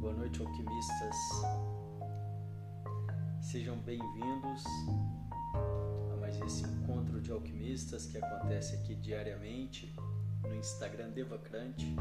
Boa 0.00 0.14
noite, 0.14 0.40
alquimistas. 0.40 1.16
Sejam 3.42 3.76
bem-vindos 3.80 4.64
a 6.10 6.16
mais 6.20 6.40
esse 6.40 6.64
encontro 6.64 7.20
de 7.20 7.30
alquimistas 7.30 8.06
que 8.06 8.16
acontece 8.16 8.76
aqui 8.76 8.94
diariamente 8.94 9.94
no 10.42 10.54
Instagram 10.54 11.10
Devacrante. 11.10 11.94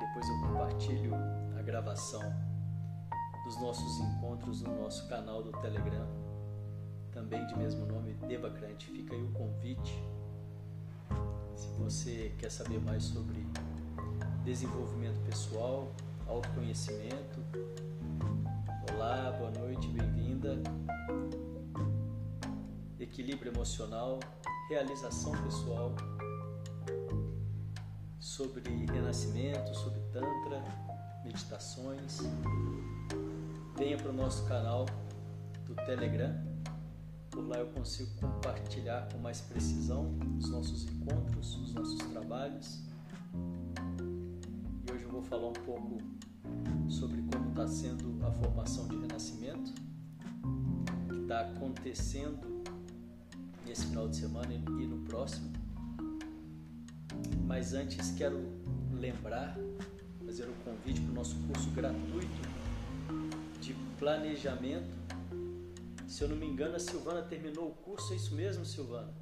Depois 0.00 0.28
eu 0.28 0.40
compartilho 0.40 1.14
a 1.56 1.62
gravação 1.62 2.22
dos 3.44 3.60
nossos 3.60 4.00
encontros 4.00 4.60
no 4.62 4.82
nosso 4.82 5.08
canal 5.08 5.40
do 5.40 5.52
Telegram, 5.52 6.21
também 7.12 7.46
de 7.46 7.56
mesmo 7.56 7.86
nome, 7.86 8.14
Devacrante. 8.26 8.86
Fica 8.86 9.14
aí 9.14 9.22
o 9.22 9.30
convite. 9.32 10.02
Se 11.54 11.68
você 11.78 12.34
quer 12.38 12.50
saber 12.50 12.80
mais 12.80 13.04
sobre 13.04 13.46
desenvolvimento 14.44 15.20
pessoal, 15.26 15.92
autoconhecimento, 16.26 17.38
olá, 18.92 19.32
boa 19.38 19.50
noite, 19.50 19.86
bem-vinda. 19.88 20.60
Equilíbrio 22.98 23.52
emocional, 23.52 24.18
realização 24.68 25.32
pessoal, 25.42 25.94
sobre 28.18 28.86
renascimento, 28.86 29.74
sobre 29.74 30.00
Tantra, 30.12 30.64
meditações 31.24 32.22
venha 33.76 33.96
para 33.96 34.10
o 34.10 34.12
nosso 34.12 34.46
canal 34.46 34.86
do 35.66 35.74
Telegram. 35.74 36.51
Por 37.32 37.48
lá 37.48 37.56
eu 37.56 37.66
consigo 37.68 38.10
compartilhar 38.20 39.08
com 39.10 39.16
mais 39.16 39.40
precisão 39.40 40.14
os 40.38 40.50
nossos 40.50 40.84
encontros, 40.84 41.56
os 41.56 41.72
nossos 41.72 41.98
trabalhos. 42.10 42.82
E 44.86 44.92
hoje 44.92 45.04
eu 45.04 45.10
vou 45.10 45.22
falar 45.22 45.48
um 45.48 45.54
pouco 45.54 45.96
sobre 46.90 47.22
como 47.32 47.48
está 47.48 47.66
sendo 47.66 48.22
a 48.22 48.30
formação 48.32 48.86
de 48.86 48.98
renascimento, 48.98 49.72
que 51.08 51.22
está 51.22 51.40
acontecendo 51.40 52.62
nesse 53.66 53.86
final 53.86 54.08
de 54.08 54.16
semana 54.16 54.52
e 54.52 54.86
no 54.86 54.98
próximo. 55.06 55.50
Mas 57.46 57.72
antes 57.72 58.10
quero 58.10 58.44
lembrar, 58.92 59.56
fazer 60.26 60.50
um 60.50 60.70
convite 60.70 61.00
para 61.00 61.12
o 61.12 61.14
nosso 61.14 61.36
curso 61.46 61.70
gratuito 61.70 62.42
de 63.58 63.72
planejamento. 63.98 65.00
Se 66.12 66.22
eu 66.22 66.28
não 66.28 66.36
me 66.36 66.46
engano, 66.46 66.76
a 66.76 66.78
Silvana 66.78 67.22
terminou 67.22 67.68
o 67.68 67.70
curso, 67.70 68.12
é 68.12 68.16
isso 68.16 68.34
mesmo, 68.34 68.66
Silvana? 68.66 69.14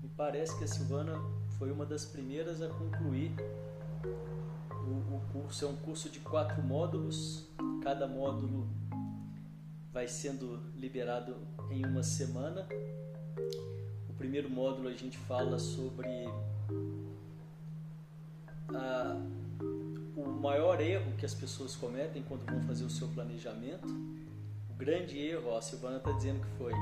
Me 0.00 0.08
parece 0.16 0.56
que 0.56 0.62
a 0.62 0.68
Silvana 0.68 1.20
foi 1.58 1.72
uma 1.72 1.84
das 1.84 2.04
primeiras 2.04 2.62
a 2.62 2.68
concluir 2.68 3.32
o, 4.70 5.16
o 5.16 5.20
curso. 5.32 5.64
É 5.64 5.68
um 5.68 5.74
curso 5.74 6.08
de 6.08 6.20
quatro 6.20 6.62
módulos, 6.62 7.48
cada 7.82 8.06
módulo 8.06 8.68
vai 9.92 10.06
sendo 10.06 10.62
liberado 10.76 11.34
em 11.68 11.84
uma 11.84 12.04
semana. 12.04 12.68
O 14.08 14.12
primeiro 14.12 14.48
módulo 14.48 14.88
a 14.88 14.94
gente 14.94 15.18
fala 15.18 15.58
sobre 15.58 16.06
a 18.72 19.20
o 20.16 20.24
maior 20.24 20.80
erro 20.80 21.16
que 21.16 21.26
as 21.26 21.34
pessoas 21.34 21.74
cometem 21.74 22.22
quando 22.22 22.46
vão 22.46 22.60
fazer 22.62 22.84
o 22.84 22.90
seu 22.90 23.08
planejamento, 23.08 23.88
grande 24.76 25.18
erro, 25.18 25.50
ó, 25.50 25.58
a 25.58 25.62
Silvana 25.62 25.98
está 25.98 26.10
dizendo 26.12 26.40
que 26.40 26.48
foi. 26.58 26.72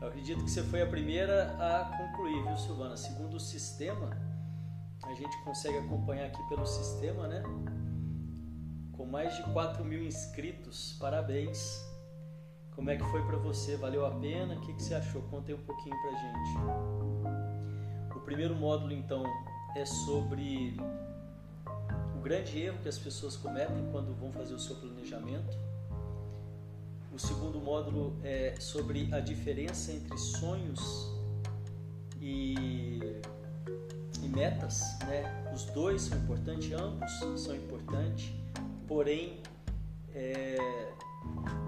Eu 0.00 0.08
acredito 0.08 0.44
que 0.44 0.50
você 0.50 0.62
foi 0.62 0.82
a 0.82 0.86
primeira 0.86 1.56
a 1.58 1.96
concluir, 1.96 2.42
viu, 2.44 2.56
Silvana? 2.56 2.96
Segundo 2.96 3.34
o 3.34 3.40
sistema, 3.40 4.16
a 5.04 5.14
gente 5.14 5.36
consegue 5.42 5.78
acompanhar 5.78 6.26
aqui 6.26 6.40
pelo 6.48 6.66
sistema, 6.66 7.26
né? 7.26 7.42
Com 8.92 9.06
mais 9.06 9.34
de 9.36 9.42
4 9.52 9.84
mil 9.84 10.04
inscritos, 10.04 10.96
parabéns! 11.00 11.84
Como 12.72 12.90
é 12.90 12.96
que 12.96 13.04
foi 13.06 13.26
para 13.26 13.38
você? 13.38 13.76
Valeu 13.76 14.06
a 14.06 14.10
pena? 14.12 14.54
O 14.54 14.60
que, 14.60 14.72
que 14.72 14.82
você 14.82 14.94
achou? 14.94 15.20
Conte 15.22 15.52
um 15.52 15.64
pouquinho 15.64 15.96
para 16.00 16.12
gente. 16.12 16.58
O 18.14 18.20
primeiro 18.20 18.54
módulo, 18.54 18.92
então, 18.92 19.24
é 19.74 19.84
sobre 19.84 20.76
o 22.16 22.20
grande 22.20 22.60
erro 22.60 22.78
que 22.78 22.88
as 22.88 22.96
pessoas 22.96 23.36
cometem 23.36 23.90
quando 23.90 24.14
vão 24.14 24.30
fazer 24.30 24.54
o 24.54 24.60
seu 24.60 24.76
planejamento. 24.76 25.58
O 27.12 27.18
segundo 27.18 27.58
módulo 27.60 28.16
é 28.22 28.54
sobre 28.60 29.12
a 29.12 29.20
diferença 29.20 29.92
entre 29.92 30.16
sonhos 30.16 31.10
e, 32.20 32.98
e 34.22 34.28
metas. 34.28 34.98
Né? 35.06 35.50
Os 35.52 35.64
dois 35.66 36.02
são 36.02 36.18
importantes, 36.18 36.72
ambos 36.72 37.40
são 37.40 37.56
importantes, 37.56 38.32
porém 38.86 39.42
é, 40.14 40.92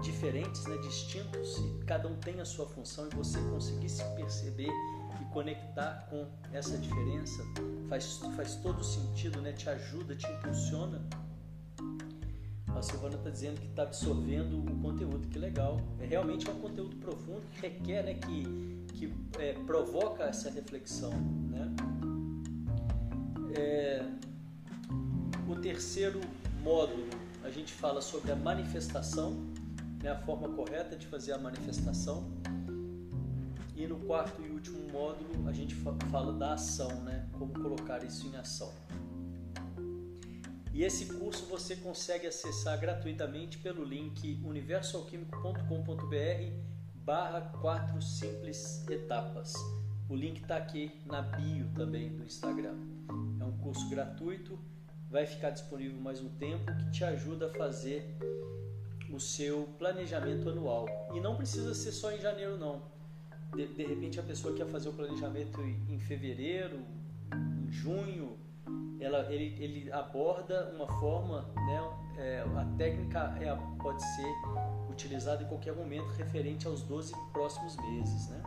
diferentes, 0.01 0.65
né? 0.65 0.77
distintos, 0.77 1.57
e 1.57 1.83
cada 1.85 2.07
um 2.07 2.15
tem 2.15 2.39
a 2.39 2.45
sua 2.45 2.65
função 2.67 3.07
e 3.11 3.15
você 3.15 3.39
conseguir 3.49 3.89
se 3.89 4.03
perceber 4.15 4.71
conectar 5.31 6.07
com 6.09 6.27
essa 6.51 6.77
diferença 6.77 7.43
faz, 7.89 8.17
faz 8.35 8.55
todo 8.55 8.83
sentido, 8.83 9.41
né? 9.41 9.51
te 9.53 9.69
ajuda, 9.69 10.15
te 10.15 10.27
impulsiona. 10.27 11.01
A 12.81 12.83
Silvana 12.83 13.15
está 13.15 13.29
dizendo 13.29 13.61
que 13.61 13.67
está 13.67 13.83
absorvendo 13.83 14.57
o 14.57 14.81
conteúdo, 14.81 15.27
que 15.27 15.37
legal. 15.37 15.79
É 15.99 16.05
realmente 16.07 16.49
um 16.49 16.59
conteúdo 16.59 16.95
profundo 16.95 17.43
que 17.51 17.61
requer, 17.61 18.03
né? 18.03 18.15
que, 18.15 18.43
que 18.95 19.13
é, 19.37 19.53
provoca 19.53 20.23
essa 20.23 20.49
reflexão. 20.49 21.11
Né? 21.11 21.71
É, 23.55 24.03
o 25.47 25.55
terceiro 25.57 26.19
módulo, 26.63 27.05
a 27.43 27.51
gente 27.51 27.71
fala 27.71 28.01
sobre 28.01 28.31
a 28.31 28.35
manifestação, 28.35 29.35
né? 30.01 30.09
a 30.09 30.17
forma 30.17 30.49
correta 30.49 30.95
de 30.95 31.05
fazer 31.05 31.33
a 31.33 31.37
manifestação. 31.37 32.31
E 33.75 33.85
no 33.85 33.97
quarto 33.99 34.41
e 34.41 34.49
último 34.49 34.91
módulo 34.91 35.47
a 35.47 35.53
gente 35.53 35.75
fala 36.09 36.33
da 36.33 36.53
ação, 36.53 36.89
né? 37.03 37.29
Como 37.37 37.53
colocar 37.53 38.03
isso 38.03 38.25
em 38.25 38.35
ação. 38.37 38.73
E 40.81 40.83
esse 40.83 41.05
curso 41.05 41.45
você 41.45 41.75
consegue 41.75 42.25
acessar 42.25 42.79
gratuitamente 42.79 43.59
pelo 43.59 43.83
link 43.83 44.41
universoalquímico.com.br 44.43 46.53
barra 46.95 47.41
4 47.61 48.01
simples 48.01 48.83
etapas. 48.89 49.53
O 50.09 50.15
link 50.15 50.41
está 50.41 50.57
aqui 50.57 50.91
na 51.05 51.21
bio 51.21 51.69
também 51.75 52.09
do 52.09 52.23
Instagram. 52.23 52.73
É 53.39 53.43
um 53.43 53.55
curso 53.59 53.87
gratuito, 53.91 54.57
vai 55.07 55.27
ficar 55.27 55.51
disponível 55.51 56.01
mais 56.01 56.19
um 56.19 56.29
tempo 56.29 56.75
que 56.75 56.89
te 56.89 57.03
ajuda 57.03 57.45
a 57.45 57.53
fazer 57.53 58.17
o 59.13 59.19
seu 59.19 59.69
planejamento 59.77 60.49
anual. 60.49 60.87
E 61.13 61.19
não 61.19 61.35
precisa 61.35 61.75
ser 61.75 61.91
só 61.91 62.11
em 62.11 62.19
janeiro 62.19 62.57
não 62.57 62.81
de, 63.55 63.67
de 63.67 63.85
repente 63.85 64.19
a 64.19 64.23
pessoa 64.23 64.55
quer 64.55 64.65
fazer 64.65 64.89
o 64.89 64.93
planejamento 64.93 65.61
em 65.61 65.99
fevereiro, 65.99 66.79
em 67.35 67.71
junho, 67.71 68.35
ela, 68.99 69.31
ele, 69.31 69.55
ele 69.63 69.91
aborda 69.91 70.71
uma 70.75 70.87
forma, 70.99 71.49
né, 71.55 71.81
é, 72.17 72.41
a 72.41 72.65
técnica 72.77 73.35
é, 73.39 73.55
pode 73.81 74.01
ser 74.03 74.33
utilizada 74.89 75.43
em 75.43 75.47
qualquer 75.47 75.75
momento 75.75 76.07
referente 76.13 76.67
aos 76.67 76.83
12 76.83 77.13
próximos 77.33 77.75
meses. 77.77 78.29
Né? 78.29 78.43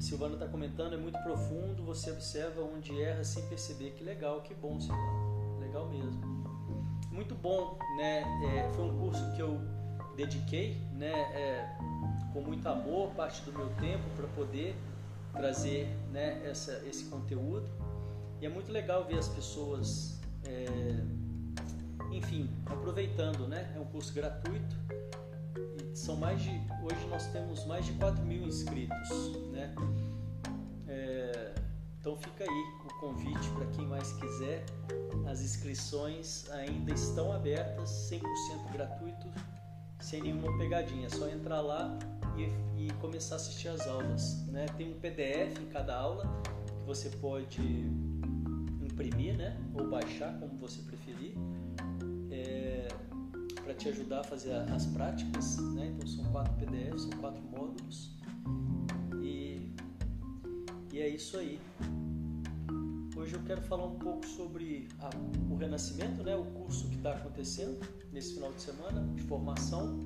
Silvana 0.00 0.34
está 0.34 0.48
comentando, 0.48 0.94
é 0.94 0.96
muito 0.96 1.18
profundo, 1.22 1.84
você 1.84 2.10
observa 2.10 2.62
onde 2.62 2.98
erra 3.02 3.22
sem 3.22 3.46
perceber. 3.48 3.90
Que 3.90 4.02
legal, 4.02 4.40
que 4.40 4.54
bom, 4.54 4.80
Silvana. 4.80 5.58
Legal 5.60 5.86
mesmo. 5.88 6.20
Muito 7.12 7.34
bom, 7.34 7.78
né? 7.98 8.22
É, 8.46 8.70
foi 8.72 8.86
um 8.86 8.98
curso 8.98 9.32
que 9.34 9.42
eu 9.42 9.60
dediquei, 10.16 10.80
né? 10.92 11.12
É, 11.12 11.76
com 12.32 12.40
muito 12.40 12.66
amor 12.66 13.10
parte 13.10 13.42
do 13.42 13.52
meu 13.52 13.68
tempo 13.74 14.04
para 14.16 14.26
poder 14.28 14.74
trazer 15.32 15.86
né, 16.10 16.40
essa, 16.48 16.72
esse 16.86 17.04
conteúdo. 17.04 17.68
E 18.40 18.46
é 18.46 18.48
muito 18.48 18.72
legal 18.72 19.04
ver 19.04 19.18
as 19.18 19.28
pessoas, 19.28 20.18
é, 20.46 20.66
enfim, 22.10 22.48
aproveitando, 22.64 23.46
né? 23.46 23.70
É 23.76 23.78
um 23.78 23.84
curso 23.84 24.14
gratuito. 24.14 24.76
E 25.92 25.96
são 25.96 26.16
mais 26.16 26.40
de, 26.40 26.50
hoje 26.82 27.06
nós 27.10 27.26
temos 27.26 27.66
mais 27.66 27.84
de 27.84 27.92
4 27.92 28.24
mil 28.24 28.42
inscritos, 28.46 29.36
né? 29.52 29.74
É, 30.88 31.54
então 32.00 32.16
fica 32.16 32.44
aí 32.44 32.64
o 32.82 33.00
convite 33.00 33.46
para 33.50 33.66
quem 33.66 33.86
mais 33.86 34.10
quiser. 34.14 34.64
As 35.26 35.42
inscrições 35.42 36.48
ainda 36.50 36.92
estão 36.92 37.30
abertas, 37.32 37.90
100% 38.10 38.72
gratuito, 38.72 39.26
sem 40.00 40.22
nenhuma 40.22 40.56
pegadinha. 40.56 41.08
É 41.08 41.10
só 41.10 41.28
entrar 41.28 41.60
lá 41.60 41.98
e, 42.38 42.86
e 42.86 42.90
começar 42.94 43.34
a 43.34 43.36
assistir 43.36 43.68
as 43.68 43.86
aulas. 43.86 44.46
Né? 44.46 44.64
Tem 44.78 44.90
um 44.90 44.98
PDF 44.98 45.60
em 45.60 45.66
cada 45.66 45.94
aula 45.94 46.24
que 46.64 46.86
você 46.86 47.10
pode 47.10 48.09
imprimir 49.00 49.36
né? 49.36 49.56
ou 49.74 49.88
baixar, 49.88 50.38
como 50.38 50.58
você 50.58 50.82
preferir. 50.82 51.34
É, 52.30 52.88
para 53.62 53.74
te 53.74 53.88
ajudar 53.88 54.20
a 54.20 54.24
fazer 54.24 54.52
as 54.52 54.86
práticas, 54.86 55.58
né? 55.74 55.86
Então 55.94 56.06
são 56.06 56.24
quatro 56.32 56.52
PDFs, 56.54 57.02
são 57.02 57.10
quatro 57.20 57.42
módulos 57.42 58.16
e, 59.22 59.72
e 60.92 61.00
é 61.00 61.08
isso 61.08 61.36
aí. 61.36 61.60
Hoje 63.16 63.34
eu 63.34 63.42
quero 63.44 63.62
falar 63.62 63.86
um 63.86 63.98
pouco 63.98 64.26
sobre 64.26 64.88
a, 64.98 65.10
o 65.50 65.56
Renascimento, 65.56 66.22
né? 66.22 66.36
O 66.36 66.44
curso 66.46 66.88
que 66.88 66.96
está 66.96 67.12
acontecendo 67.12 67.78
nesse 68.12 68.34
final 68.34 68.52
de 68.52 68.62
semana 68.62 69.06
de 69.14 69.22
formação. 69.22 69.98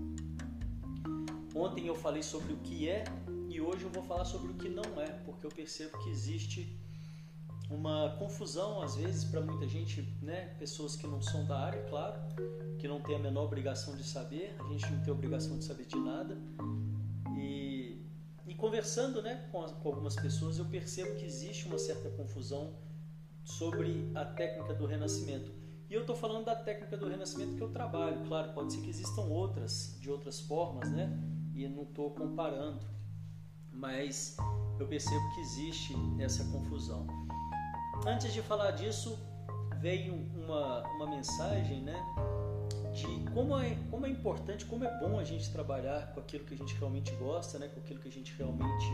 Ontem 1.54 1.86
eu 1.86 1.94
falei 1.94 2.22
sobre 2.22 2.52
o 2.52 2.56
que 2.58 2.88
é 2.88 3.04
e 3.48 3.60
hoje 3.60 3.84
eu 3.84 3.90
vou 3.90 4.02
falar 4.02 4.24
sobre 4.24 4.50
o 4.50 4.54
que 4.54 4.68
não 4.68 5.00
é, 5.00 5.06
porque 5.24 5.46
eu 5.46 5.50
percebo 5.50 5.96
que 6.02 6.10
existe 6.10 6.83
uma 7.70 8.14
confusão 8.18 8.82
às 8.82 8.96
vezes 8.96 9.24
para 9.24 9.40
muita 9.40 9.66
gente, 9.66 10.02
né? 10.20 10.54
Pessoas 10.58 10.96
que 10.96 11.06
não 11.06 11.20
são 11.20 11.44
da 11.46 11.58
área, 11.58 11.82
claro, 11.84 12.20
que 12.78 12.86
não 12.86 13.00
tem 13.00 13.16
a 13.16 13.18
menor 13.18 13.44
obrigação 13.44 13.96
de 13.96 14.04
saber, 14.04 14.54
a 14.60 14.68
gente 14.68 14.90
não 14.92 15.02
tem 15.02 15.12
obrigação 15.12 15.58
de 15.58 15.64
saber 15.64 15.86
de 15.86 15.96
nada. 15.96 16.36
E, 17.36 18.04
e 18.46 18.54
conversando, 18.54 19.22
né, 19.22 19.48
com, 19.50 19.62
com 19.62 19.88
algumas 19.88 20.14
pessoas, 20.16 20.58
eu 20.58 20.66
percebo 20.66 21.16
que 21.16 21.24
existe 21.24 21.66
uma 21.66 21.78
certa 21.78 22.10
confusão 22.10 22.74
sobre 23.44 24.10
a 24.14 24.24
técnica 24.24 24.74
do 24.74 24.86
renascimento. 24.86 25.52
E 25.88 25.94
eu 25.94 26.00
estou 26.00 26.16
falando 26.16 26.46
da 26.46 26.56
técnica 26.56 26.96
do 26.96 27.08
renascimento 27.08 27.56
que 27.56 27.62
eu 27.62 27.70
trabalho, 27.70 28.24
claro, 28.26 28.52
pode 28.52 28.72
ser 28.72 28.80
que 28.80 28.88
existam 28.88 29.22
outras, 29.22 29.96
de 30.00 30.10
outras 30.10 30.40
formas, 30.40 30.90
né? 30.90 31.10
E 31.54 31.68
não 31.68 31.84
estou 31.84 32.10
comparando, 32.10 32.80
mas 33.70 34.36
eu 34.80 34.86
percebo 34.86 35.22
que 35.34 35.40
existe 35.40 35.94
essa 36.18 36.44
confusão. 36.44 37.06
Antes 38.06 38.32
de 38.32 38.42
falar 38.42 38.72
disso, 38.72 39.18
veio 39.80 40.14
uma, 40.14 40.82
uma 40.96 41.06
mensagem, 41.06 41.82
né? 41.82 41.94
De 42.92 43.30
como 43.32 43.58
é, 43.58 43.76
como 43.90 44.06
é 44.06 44.08
importante, 44.08 44.64
como 44.64 44.84
é 44.84 44.98
bom 44.98 45.18
a 45.18 45.24
gente 45.24 45.50
trabalhar 45.52 46.12
com 46.12 46.20
aquilo 46.20 46.44
que 46.44 46.54
a 46.54 46.56
gente 46.56 46.74
realmente 46.76 47.12
gosta, 47.16 47.58
né? 47.58 47.68
Com 47.68 47.80
aquilo 47.80 48.00
que 48.00 48.08
a 48.08 48.12
gente 48.12 48.34
realmente 48.36 48.86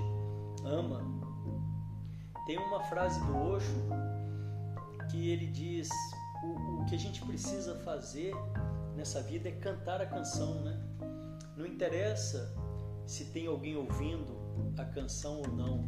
ama. 0.64 1.00
Tem 2.46 2.58
uma 2.58 2.80
frase 2.84 3.20
do 3.24 3.36
Osho 3.36 3.88
que 5.10 5.30
ele 5.30 5.46
diz: 5.46 5.88
o, 6.42 6.82
o 6.82 6.86
que 6.86 6.94
a 6.94 6.98
gente 6.98 7.22
precisa 7.22 7.76
fazer 7.80 8.34
nessa 8.96 9.22
vida 9.22 9.48
é 9.48 9.52
cantar 9.52 10.00
a 10.00 10.06
canção, 10.06 10.62
né? 10.62 10.78
Não 11.56 11.66
interessa 11.66 12.54
se 13.06 13.26
tem 13.26 13.46
alguém 13.46 13.76
ouvindo 13.76 14.34
a 14.76 14.84
canção 14.84 15.42
ou 15.42 15.48
não, 15.48 15.78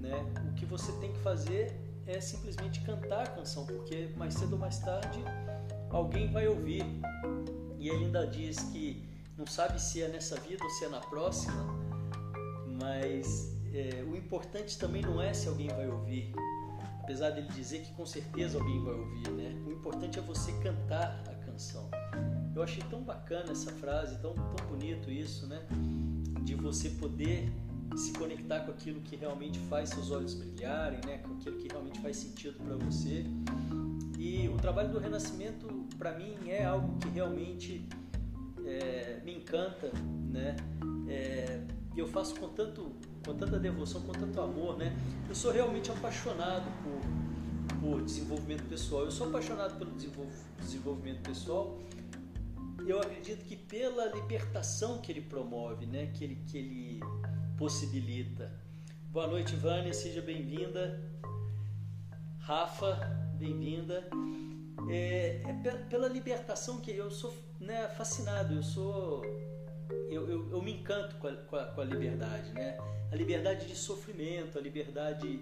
né? 0.00 0.24
O 0.50 0.54
que 0.54 0.64
você 0.64 0.90
tem 1.00 1.12
que 1.12 1.18
fazer 1.18 1.85
é 2.06 2.20
simplesmente 2.20 2.80
cantar 2.80 3.22
a 3.22 3.26
canção, 3.26 3.66
porque 3.66 4.10
mais 4.16 4.34
cedo 4.34 4.52
ou 4.52 4.58
mais 4.58 4.78
tarde 4.78 5.18
alguém 5.90 6.30
vai 6.30 6.46
ouvir. 6.46 6.84
E 7.78 7.88
ele 7.88 8.06
ainda 8.06 8.26
diz 8.26 8.58
que 8.58 9.04
não 9.36 9.46
sabe 9.46 9.80
se 9.80 10.02
é 10.02 10.08
nessa 10.08 10.36
vida 10.40 10.62
ou 10.64 10.70
se 10.70 10.84
é 10.84 10.88
na 10.88 11.00
próxima, 11.00 11.66
mas 12.80 13.54
é, 13.72 14.02
o 14.04 14.16
importante 14.16 14.78
também 14.78 15.02
não 15.02 15.20
é 15.20 15.34
se 15.34 15.48
alguém 15.48 15.68
vai 15.68 15.88
ouvir, 15.88 16.32
apesar 17.02 17.30
dele 17.30 17.48
dizer 17.48 17.82
que 17.82 17.92
com 17.92 18.06
certeza 18.06 18.58
alguém 18.58 18.82
vai 18.82 18.94
ouvir, 18.94 19.30
né? 19.32 19.62
O 19.66 19.72
importante 19.72 20.18
é 20.18 20.22
você 20.22 20.52
cantar 20.60 21.22
a 21.28 21.34
canção. 21.44 21.90
Eu 22.54 22.62
achei 22.62 22.82
tão 22.84 23.02
bacana 23.02 23.52
essa 23.52 23.70
frase, 23.72 24.18
tão, 24.18 24.32
tão 24.32 24.66
bonito 24.66 25.10
isso, 25.10 25.46
né? 25.46 25.60
De 26.42 26.54
você 26.54 26.88
poder 26.90 27.52
se 27.96 28.12
conectar 28.12 28.60
com 28.60 28.70
aquilo 28.72 29.00
que 29.00 29.16
realmente 29.16 29.58
faz 29.70 29.90
seus 29.90 30.10
olhos 30.10 30.34
brilharem, 30.34 31.00
né? 31.06 31.18
com 31.18 31.34
aquilo 31.34 31.56
que 31.56 31.68
realmente 31.68 31.98
faz 32.00 32.16
sentido 32.16 32.58
para 32.62 32.76
você. 32.76 33.24
E 34.18 34.48
o 34.48 34.56
trabalho 34.56 34.90
do 34.90 34.98
Renascimento, 34.98 35.66
para 35.98 36.16
mim, 36.18 36.34
é 36.48 36.64
algo 36.64 36.98
que 36.98 37.08
realmente 37.08 37.86
é, 38.64 39.20
me 39.24 39.36
encanta, 39.36 39.90
né? 40.30 40.56
É, 41.08 41.60
eu 41.96 42.06
faço 42.06 42.34
com, 42.38 42.48
tanto, 42.48 42.92
com 43.24 43.34
tanta 43.34 43.58
devoção, 43.58 44.02
com 44.02 44.12
tanto 44.12 44.40
amor, 44.40 44.76
né? 44.76 44.94
Eu 45.28 45.34
sou 45.34 45.52
realmente 45.52 45.90
apaixonado 45.90 46.66
por, 46.82 47.80
por 47.80 48.02
desenvolvimento 48.02 48.64
pessoal. 48.68 49.04
Eu 49.04 49.10
sou 49.10 49.28
apaixonado 49.28 49.78
pelo 49.78 49.92
desenvolvimento 50.58 51.22
pessoal. 51.22 51.78
Eu 52.86 53.00
acredito 53.00 53.44
que 53.44 53.56
pela 53.56 54.06
libertação 54.14 54.98
que 54.98 55.12
ele 55.12 55.22
promove, 55.22 55.86
né? 55.86 56.06
Que 56.14 56.24
ele, 56.24 56.38
que 56.46 56.58
ele 56.58 57.00
possibilita. 57.56 58.50
Boa 59.10 59.26
noite, 59.26 59.56
Vânia, 59.56 59.92
seja 59.94 60.20
bem-vinda. 60.20 61.00
Rafa, 62.38 62.94
bem-vinda. 63.38 64.06
É, 64.90 65.40
é, 65.44 65.72
pela 65.88 66.06
libertação 66.06 66.80
que 66.80 66.90
eu 66.90 67.10
sou 67.10 67.34
né, 67.58 67.88
fascinado, 67.88 68.54
eu 68.54 68.62
sou. 68.62 69.24
Eu, 70.10 70.28
eu, 70.28 70.50
eu 70.50 70.62
me 70.62 70.72
encanto 70.72 71.16
com 71.16 71.28
a, 71.28 71.32
com, 71.32 71.56
a, 71.56 71.64
com 71.64 71.80
a, 71.80 71.84
liberdade, 71.84 72.52
né? 72.52 72.76
A 73.10 73.16
liberdade 73.16 73.66
de 73.66 73.74
sofrimento, 73.74 74.58
a 74.58 74.60
liberdade 74.60 75.38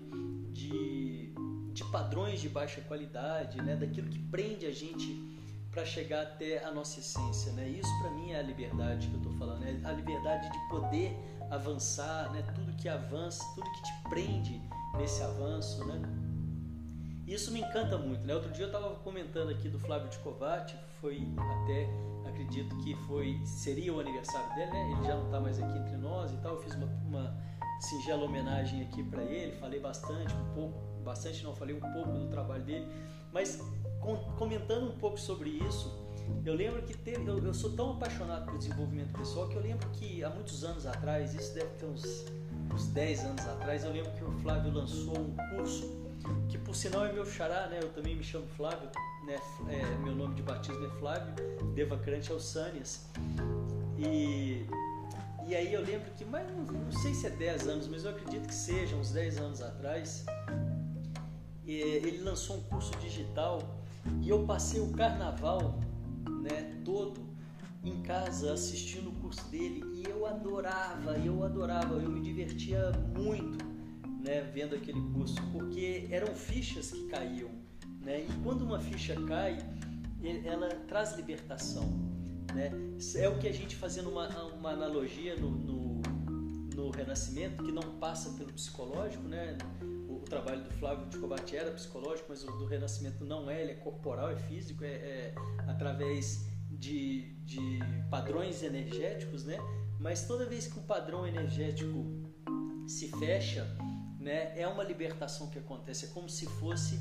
de, 0.52 1.32
de 1.72 1.84
padrões 1.90 2.40
de 2.40 2.48
baixa 2.48 2.80
qualidade, 2.82 3.60
né? 3.60 3.74
Daquilo 3.74 4.08
que 4.08 4.18
prende 4.18 4.66
a 4.66 4.72
gente 4.72 5.34
para 5.70 5.84
chegar 5.84 6.22
até 6.22 6.64
a 6.64 6.70
nossa 6.70 7.00
essência, 7.00 7.52
né? 7.52 7.68
Isso 7.68 7.90
para 8.00 8.12
mim 8.12 8.30
é 8.30 8.38
a 8.38 8.42
liberdade 8.42 9.08
que 9.08 9.14
eu 9.14 9.18
estou 9.18 9.32
falando, 9.32 9.60
né? 9.60 9.80
A 9.84 9.92
liberdade 9.92 10.50
de 10.50 10.68
poder 10.68 11.16
avançar, 11.50 12.32
né? 12.32 12.42
tudo 12.54 12.72
que 12.76 12.88
avança, 12.88 13.44
tudo 13.54 13.70
que 13.72 13.82
te 13.82 13.92
prende 14.08 14.62
nesse 14.96 15.22
avanço. 15.22 15.84
Né? 15.84 16.00
Isso 17.26 17.50
me 17.52 17.60
encanta 17.60 17.96
muito. 17.98 18.26
Né? 18.26 18.34
Outro 18.34 18.50
dia 18.52 18.64
eu 18.64 18.68
estava 18.68 18.94
comentando 18.96 19.50
aqui 19.50 19.68
do 19.68 19.78
Flávio 19.78 20.08
de 20.08 20.18
Covatti, 20.18 20.76
foi 21.00 21.26
até, 21.62 21.88
acredito 22.28 22.76
que 22.78 22.94
foi 23.06 23.40
seria 23.44 23.92
o 23.92 24.00
aniversário 24.00 24.54
dele, 24.54 24.70
né? 24.70 24.90
ele 24.92 25.04
já 25.04 25.14
não 25.16 25.26
está 25.26 25.40
mais 25.40 25.60
aqui 25.60 25.78
entre 25.78 25.96
nós 25.96 26.32
e 26.32 26.36
tal. 26.38 26.54
Eu 26.54 26.62
fiz 26.62 26.74
uma, 26.74 26.86
uma 26.86 27.36
singela 27.80 28.24
homenagem 28.24 28.82
aqui 28.82 29.02
para 29.02 29.22
ele, 29.22 29.52
falei 29.56 29.80
bastante, 29.80 30.34
um 30.34 30.54
pouco, 30.54 30.78
bastante 31.02 31.42
não, 31.44 31.54
falei 31.54 31.74
um 31.74 31.80
pouco 31.80 32.10
do 32.10 32.28
trabalho 32.28 32.64
dele, 32.64 32.86
mas 33.32 33.60
comentando 34.38 34.90
um 34.90 34.98
pouco 34.98 35.18
sobre 35.18 35.50
isso, 35.50 36.03
eu 36.44 36.54
lembro 36.54 36.82
que 36.82 36.96
teve, 36.96 37.26
eu, 37.26 37.38
eu, 37.38 37.54
sou 37.54 37.72
tão 37.72 37.92
apaixonado 37.92 38.46
pelo 38.46 38.58
desenvolvimento 38.58 39.16
pessoal 39.16 39.48
que 39.48 39.56
eu 39.56 39.62
lembro 39.62 39.88
que 39.90 40.22
há 40.22 40.30
muitos 40.30 40.64
anos 40.64 40.86
atrás, 40.86 41.34
isso 41.34 41.54
deve 41.54 41.70
ter 41.70 41.86
uns, 41.86 42.26
uns 42.72 42.86
10 42.88 43.24
anos 43.24 43.46
atrás, 43.46 43.84
eu 43.84 43.92
lembro 43.92 44.10
que 44.12 44.24
o 44.24 44.32
Flávio 44.40 44.72
lançou 44.72 45.18
um 45.18 45.34
curso 45.56 46.04
que 46.48 46.58
por 46.58 46.74
sinal 46.74 47.04
é 47.04 47.12
meu 47.12 47.26
xará, 47.26 47.66
né? 47.68 47.80
Eu 47.82 47.90
também 47.90 48.16
me 48.16 48.24
chamo 48.24 48.46
Flávio, 48.56 48.88
né? 49.26 49.38
É, 49.68 49.84
meu 50.02 50.14
nome 50.14 50.34
de 50.34 50.42
batismo 50.42 50.86
é 50.86 50.90
Flávio, 50.98 51.34
Devacrante 51.74 52.32
Alsânias. 52.32 53.06
E, 53.98 54.66
e 55.46 55.54
aí 55.54 55.72
eu 55.72 55.82
lembro 55.82 56.10
que, 56.12 56.24
mas 56.24 56.46
não, 56.50 56.64
não, 56.64 56.92
sei 56.92 57.14
se 57.14 57.26
é 57.26 57.30
10 57.30 57.68
anos, 57.68 57.88
mas 57.88 58.04
eu 58.04 58.10
acredito 58.10 58.46
que 58.46 58.54
seja 58.54 58.96
uns 58.96 59.10
10 59.12 59.38
anos 59.38 59.62
atrás, 59.62 60.24
ele 61.66 62.22
lançou 62.22 62.56
um 62.56 62.62
curso 62.62 62.90
digital 62.98 63.60
e 64.20 64.28
eu 64.28 64.44
passei 64.44 64.80
o 64.80 64.92
carnaval 64.92 65.78
né, 66.44 66.78
todo 66.84 67.20
em 67.82 68.02
casa 68.02 68.52
assistindo 68.52 69.08
o 69.10 69.12
curso 69.14 69.44
dele 69.48 69.82
e 69.94 70.08
eu 70.08 70.26
adorava, 70.26 71.16
eu 71.18 71.42
adorava, 71.42 71.94
eu 71.94 72.10
me 72.10 72.20
divertia 72.20 72.92
muito, 73.16 73.64
né, 74.22 74.42
vendo 74.52 74.74
aquele 74.74 75.00
curso, 75.12 75.36
porque 75.52 76.06
eram 76.10 76.34
fichas 76.34 76.90
que 76.90 77.06
caíam, 77.08 77.50
né? 78.00 78.24
E 78.24 78.42
quando 78.42 78.62
uma 78.62 78.78
ficha 78.78 79.14
cai, 79.26 79.58
ela 80.44 80.68
traz 80.88 81.14
libertação, 81.16 81.84
né? 82.54 82.70
É 83.16 83.28
o 83.28 83.38
que 83.38 83.48
a 83.48 83.52
gente 83.52 83.76
fazendo 83.76 84.10
uma, 84.10 84.28
uma 84.54 84.70
analogia 84.70 85.36
no, 85.36 85.50
no, 85.50 86.02
no 86.74 86.90
Renascimento 86.90 87.62
que 87.62 87.72
não 87.72 87.98
passa 87.98 88.30
pelo 88.30 88.52
psicológico, 88.52 89.24
né? 89.28 89.58
Trabalho 90.34 90.64
do 90.64 90.70
Flávio 90.72 91.06
de 91.06 91.16
Cobate 91.16 91.56
era 91.56 91.70
psicológico, 91.70 92.26
mas 92.28 92.42
o 92.42 92.50
do 92.58 92.66
Renascimento 92.66 93.24
não 93.24 93.48
é, 93.48 93.62
ele 93.62 93.70
é 93.70 93.74
corporal, 93.76 94.30
é 94.32 94.36
físico, 94.36 94.82
é, 94.82 94.88
é 94.88 95.34
através 95.68 96.48
de, 96.68 97.36
de 97.44 97.78
padrões 98.10 98.64
energéticos, 98.64 99.44
né? 99.44 99.56
Mas 100.00 100.26
toda 100.26 100.44
vez 100.44 100.66
que 100.66 100.76
um 100.76 100.82
padrão 100.82 101.24
energético 101.24 102.04
se 102.84 103.10
fecha, 103.16 103.64
né, 104.18 104.58
é 104.58 104.66
uma 104.66 104.82
libertação 104.82 105.48
que 105.48 105.58
acontece. 105.60 106.06
É 106.06 106.08
como 106.08 106.28
se 106.28 106.46
fosse 106.46 106.98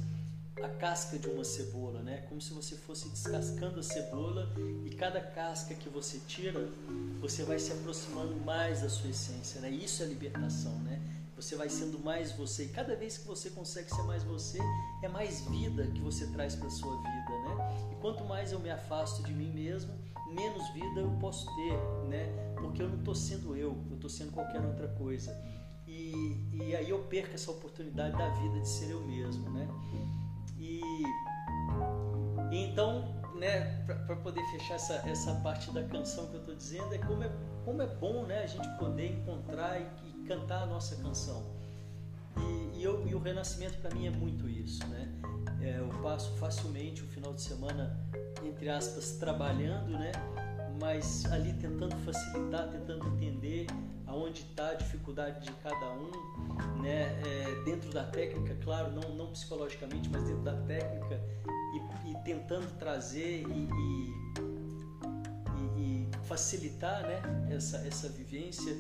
a 0.62 0.70
casca 0.70 1.18
de 1.18 1.28
uma 1.28 1.44
cebola, 1.44 2.04
né? 2.04 2.18
Como 2.30 2.40
se 2.40 2.54
você 2.54 2.75
fosse 2.75 3.10
descascando 3.10 3.80
a 3.80 3.84
cebola 3.84 4.54
e 4.86 4.92
cada 4.92 5.20
casca 5.20 5.74
que 5.74 5.90
você 5.90 6.20
tira, 6.28 6.70
você 7.20 7.42
vai 7.42 7.58
se 7.58 7.72
aproximando 7.72 8.36
mais 8.36 8.82
da 8.82 8.90
sua 8.90 9.10
essência, 9.10 9.60
né? 9.60 9.72
Isso 9.72 10.04
é 10.04 10.06
libertação, 10.06 10.78
né? 10.84 11.02
Você 11.43 11.57
vai 11.57 11.67
sendo 11.67 12.00
mais 12.00 12.31
você 12.31 12.63
e 12.63 12.67
cada 12.69 12.95
vez 12.95 13.17
que 13.17 13.27
você 13.27 13.50
consegue 13.50 13.93
ser 13.93 14.01
mais 14.03 14.23
você, 14.23 14.59
é 15.03 15.09
mais 15.09 15.41
vida 15.50 15.85
que 15.88 16.00
você 16.00 16.25
traz 16.27 16.55
para 16.55 16.69
sua 16.69 16.95
vida, 16.95 17.31
né? 17.43 17.91
E 17.91 17.95
quanto 17.97 18.23
mais 18.23 18.53
eu 18.53 18.59
me 18.62 18.69
afasto 18.69 19.21
de 19.23 19.33
mim 19.33 19.51
mesmo, 19.51 19.93
menos 20.33 20.69
vida 20.69 21.01
eu 21.01 21.12
posso 21.19 21.45
ter, 21.53 21.73
né? 22.07 22.27
Porque 22.55 22.81
eu 22.81 22.88
não 22.88 22.97
estou 22.97 23.13
sendo 23.13 23.57
eu, 23.57 23.77
eu 23.89 23.95
estou 23.95 24.09
sendo 24.09 24.31
qualquer 24.31 24.62
outra 24.62 24.88
coisa. 24.88 25.38
E, 25.85 26.13
e 26.53 26.75
aí 26.77 26.89
eu 26.89 27.00
perco 27.03 27.35
essa 27.35 27.51
oportunidade 27.51 28.17
da 28.17 28.29
vida 28.29 28.62
de 28.62 28.69
ser 28.69 28.91
eu 28.91 29.01
mesmo, 29.01 29.50
né? 29.50 29.67
E, 30.57 30.81
e 32.53 32.57
então 32.57 33.21
né, 33.35 33.83
para 34.07 34.15
poder 34.15 34.45
fechar 34.45 34.75
essa, 34.75 34.93
essa 35.09 35.35
parte 35.41 35.69
da 35.71 35.83
canção 35.83 36.27
que 36.27 36.35
eu 36.35 36.39
estou 36.39 36.55
dizendo, 36.55 36.95
é 36.95 37.00
como, 37.00 37.21
é 37.21 37.31
como 37.65 37.81
é 37.81 37.88
bom 37.88 38.25
né, 38.25 38.43
a 38.43 38.47
gente 38.47 38.67
poder 38.77 39.12
encontrar 39.12 39.81
e, 39.81 39.83
e 40.07 40.12
cantar 40.24 40.63
a 40.63 40.65
nossa 40.65 40.96
canção. 40.98 41.44
E, 42.38 42.80
e, 42.80 42.84
eu, 42.84 43.08
e 43.08 43.13
o 43.13 43.20
renascimento 43.20 43.77
para 43.80 43.94
mim 43.94 44.08
é 44.08 44.10
muito 44.10 44.50
isso. 44.50 44.86
Né? 44.88 45.12
É, 45.62 45.80
eu 45.80 45.89
passo 46.01 46.32
facilmente 46.38 47.03
o 47.03 47.08
final 47.08 47.34
de 47.34 47.42
semana, 47.42 47.98
entre 48.44 48.70
aspas, 48.70 49.12
trabalhando, 49.13 49.92
né? 49.92 50.12
mas 50.80 51.25
ali 51.32 51.53
tentando 51.53 51.96
facilitar, 51.98 52.68
tentando 52.70 53.08
entender 53.15 53.68
aonde 54.08 54.42
está 54.42 54.70
a 54.70 54.74
dificuldade 54.74 55.46
de 55.46 55.51
cada 55.53 55.92
um, 55.94 56.12
né? 56.82 57.20
É, 57.25 57.63
dentro 57.63 57.92
da 57.92 58.03
técnica, 58.03 58.56
claro, 58.63 58.92
não, 58.92 59.15
não 59.15 59.27
psicologicamente, 59.27 60.10
mas 60.10 60.24
dentro 60.24 60.44
da 60.44 60.56
técnica 60.63 61.22
e, 61.74 62.12
e 62.12 62.15
tentando 62.24 62.68
trazer 62.77 63.44
e, 63.48 63.70
e, 63.72 64.13
facilitar 66.24 67.03
né? 67.03 67.22
essa, 67.51 67.77
essa 67.88 68.10
vivência 68.10 68.77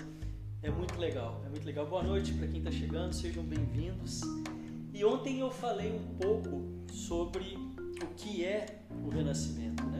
é 0.63 0.71
muito 0.71 0.97
legal, 0.97 1.41
é 1.45 1.49
muito 1.49 1.65
legal. 1.65 1.85
Boa 1.85 2.01
noite 2.01 2.33
para 2.35 2.47
quem 2.47 2.59
está 2.59 2.71
chegando, 2.71 3.11
sejam 3.11 3.43
bem-vindos. 3.43 4.21
E 4.93 5.03
ontem 5.03 5.41
eu 5.41 5.51
falei 5.51 5.91
um 5.91 6.15
pouco 6.15 6.63
sobre 6.89 7.57
o 8.01 8.07
que 8.15 8.45
é 8.45 8.81
o 9.03 9.09
renascimento, 9.09 9.83
né? 9.87 9.99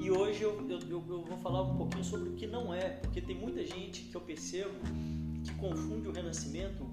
E 0.00 0.10
hoje 0.10 0.42
eu, 0.42 0.68
eu, 0.68 0.80
eu, 0.90 1.00
vou 1.00 1.38
falar 1.38 1.62
um 1.62 1.76
pouquinho 1.76 2.02
sobre 2.02 2.30
o 2.30 2.32
que 2.32 2.48
não 2.48 2.74
é, 2.74 2.88
porque 2.88 3.20
tem 3.20 3.38
muita 3.38 3.64
gente 3.64 4.02
que 4.02 4.14
eu 4.16 4.20
percebo 4.20 4.74
que 5.44 5.54
confunde 5.54 6.08
o 6.08 6.12
renascimento 6.12 6.84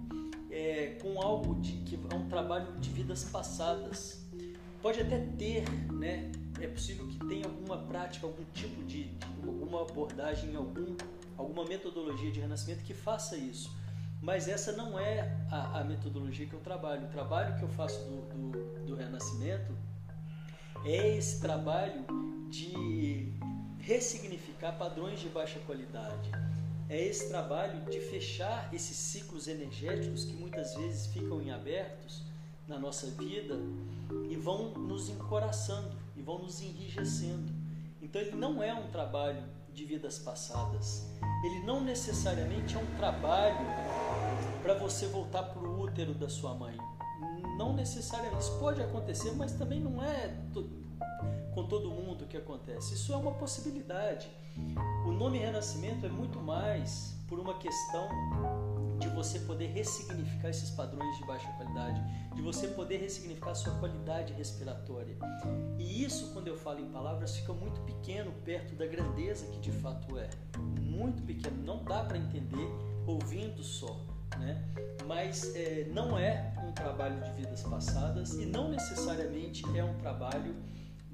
é, 0.52 1.00
com 1.02 1.20
algo 1.20 1.56
de, 1.56 1.78
que 1.78 2.00
é 2.12 2.16
um 2.16 2.30
trabalho 2.30 2.72
de 2.74 2.92
vidas 2.92 3.24
passadas. 3.24 4.24
Pode 4.84 5.02
até 5.02 5.18
ter, 5.18 5.64
né? 5.92 6.32
É 6.62 6.68
possível 6.68 7.08
que 7.08 7.18
tenha 7.26 7.46
alguma 7.46 7.78
prática, 7.78 8.28
algum 8.28 8.44
tipo 8.54 8.84
de, 8.84 9.06
de 9.06 9.48
alguma 9.48 9.82
abordagem, 9.82 10.56
algum, 10.56 10.96
alguma 11.40 11.64
metodologia 11.64 12.30
de 12.30 12.42
renascimento 12.42 12.84
que 12.84 12.94
faça 12.94 13.38
isso. 13.38 13.74
Mas 14.22 14.50
essa 14.50 14.74
não 14.74 15.00
é 15.00 15.38
a, 15.50 15.80
a 15.80 15.84
metodologia 15.86 16.46
que 16.46 16.54
eu 16.54 16.60
trabalho. 16.60 17.06
O 17.06 17.10
trabalho 17.10 17.58
que 17.58 17.64
eu 17.64 17.70
faço 17.70 17.98
do, 18.04 18.52
do, 18.52 18.86
do 18.86 18.96
renascimento 18.96 19.74
é 20.84 21.16
esse 21.18 21.40
trabalho 21.40 22.06
de 22.50 23.32
ressignificar 23.80 24.74
padrões 24.74 25.22
de 25.22 25.30
baixa 25.30 25.60
qualidade. 25.60 26.30
É 26.90 27.02
esse 27.02 27.30
trabalho 27.30 27.86
de 27.90 28.02
fechar 28.02 28.70
esses 28.74 28.98
ciclos 28.98 29.48
energéticos 29.48 30.26
que 30.26 30.34
muitas 30.34 30.76
vezes 30.76 31.08
ficam 31.08 31.42
em 31.42 31.52
abertos 31.52 32.24
na 32.68 32.78
nossa 32.78 33.08
vida 33.12 33.56
e 34.30 34.36
vão 34.36 34.72
nos 34.72 35.08
encoraçando 35.08 35.96
e 36.18 36.22
vão 36.22 36.40
nos 36.40 36.62
enrijecendo. 36.62 37.54
Então 38.02 38.22
ele 38.22 38.36
não 38.36 38.62
é 38.62 38.74
um 38.74 38.88
trabalho 38.88 39.44
de 39.74 39.86
vidas 39.86 40.20
passadas. 40.20 41.08
Ele 41.44 41.62
não 41.62 41.82
necessariamente 41.82 42.76
é 42.76 42.80
um 42.80 42.96
trabalho 42.98 43.66
para 44.62 44.74
você 44.74 45.08
voltar 45.08 45.44
para 45.44 45.62
o 45.62 45.82
útero 45.82 46.14
da 46.14 46.30
sua 46.30 46.54
mãe. 46.54 46.78
Não 47.58 47.74
necessariamente. 47.74 48.44
Isso 48.44 48.58
pode 48.60 48.82
acontecer, 48.82 49.32
mas 49.32 49.54
também 49.54 49.80
não 49.80 50.04
é 50.04 50.36
com 51.54 51.68
todo 51.68 51.90
mundo 51.90 52.26
que 52.26 52.38
acontece. 52.38 52.94
Isso 52.94 53.14
é 53.14 53.16
uma 53.18 53.34
possibilidade. 53.34 54.30
O 55.06 55.12
nome 55.12 55.40
renascimento 55.40 56.06
é 56.06 56.10
muito 56.10 56.40
mais 56.40 57.16
por 57.28 57.40
uma 57.40 57.54
questão 57.58 58.08
de 59.00 59.08
você 59.10 59.40
poder 59.40 59.68
ressignificar 59.68 60.50
esses 60.50 60.70
padrões 60.70 61.18
de 61.18 61.26
baixa 61.26 61.48
qualidade, 61.54 62.02
de 62.36 62.42
você 62.42 62.68
poder 62.68 62.98
ressignificar 62.98 63.52
a 63.52 63.56
sua 63.56 63.74
qualidade 63.80 64.34
respiratória. 64.34 65.18
E 65.78 66.04
isso, 66.04 66.34
quando 66.34 66.48
eu 66.48 66.58
falo 66.58 66.80
em 66.80 66.90
palavras, 66.92 67.36
fica 67.38 67.54
muito 67.54 67.80
pequeno 67.82 68.32
perto 68.44 68.76
da 68.76 68.86
grandeza 68.86 69.46
que 69.48 69.60
de 69.60 69.72
fato 69.72 70.18
é. 70.18 70.30
Muito 70.80 71.24
pequeno, 71.24 71.64
não 71.64 71.84
dá 71.84 72.04
para 72.04 72.18
entender 72.18 72.68
ouvindo 73.08 73.64
só. 73.64 74.06
Né? 74.38 74.64
Mas 75.08 75.56
é, 75.56 75.90
não 75.92 76.18
é 76.18 76.54
um 76.64 76.72
trabalho 76.72 77.20
de 77.24 77.32
vidas 77.32 77.64
passadas 77.64 78.34
e 78.34 78.46
não 78.46 78.70
necessariamente 78.70 79.64
é 79.76 79.84
um 79.84 79.98
trabalho 79.98 80.56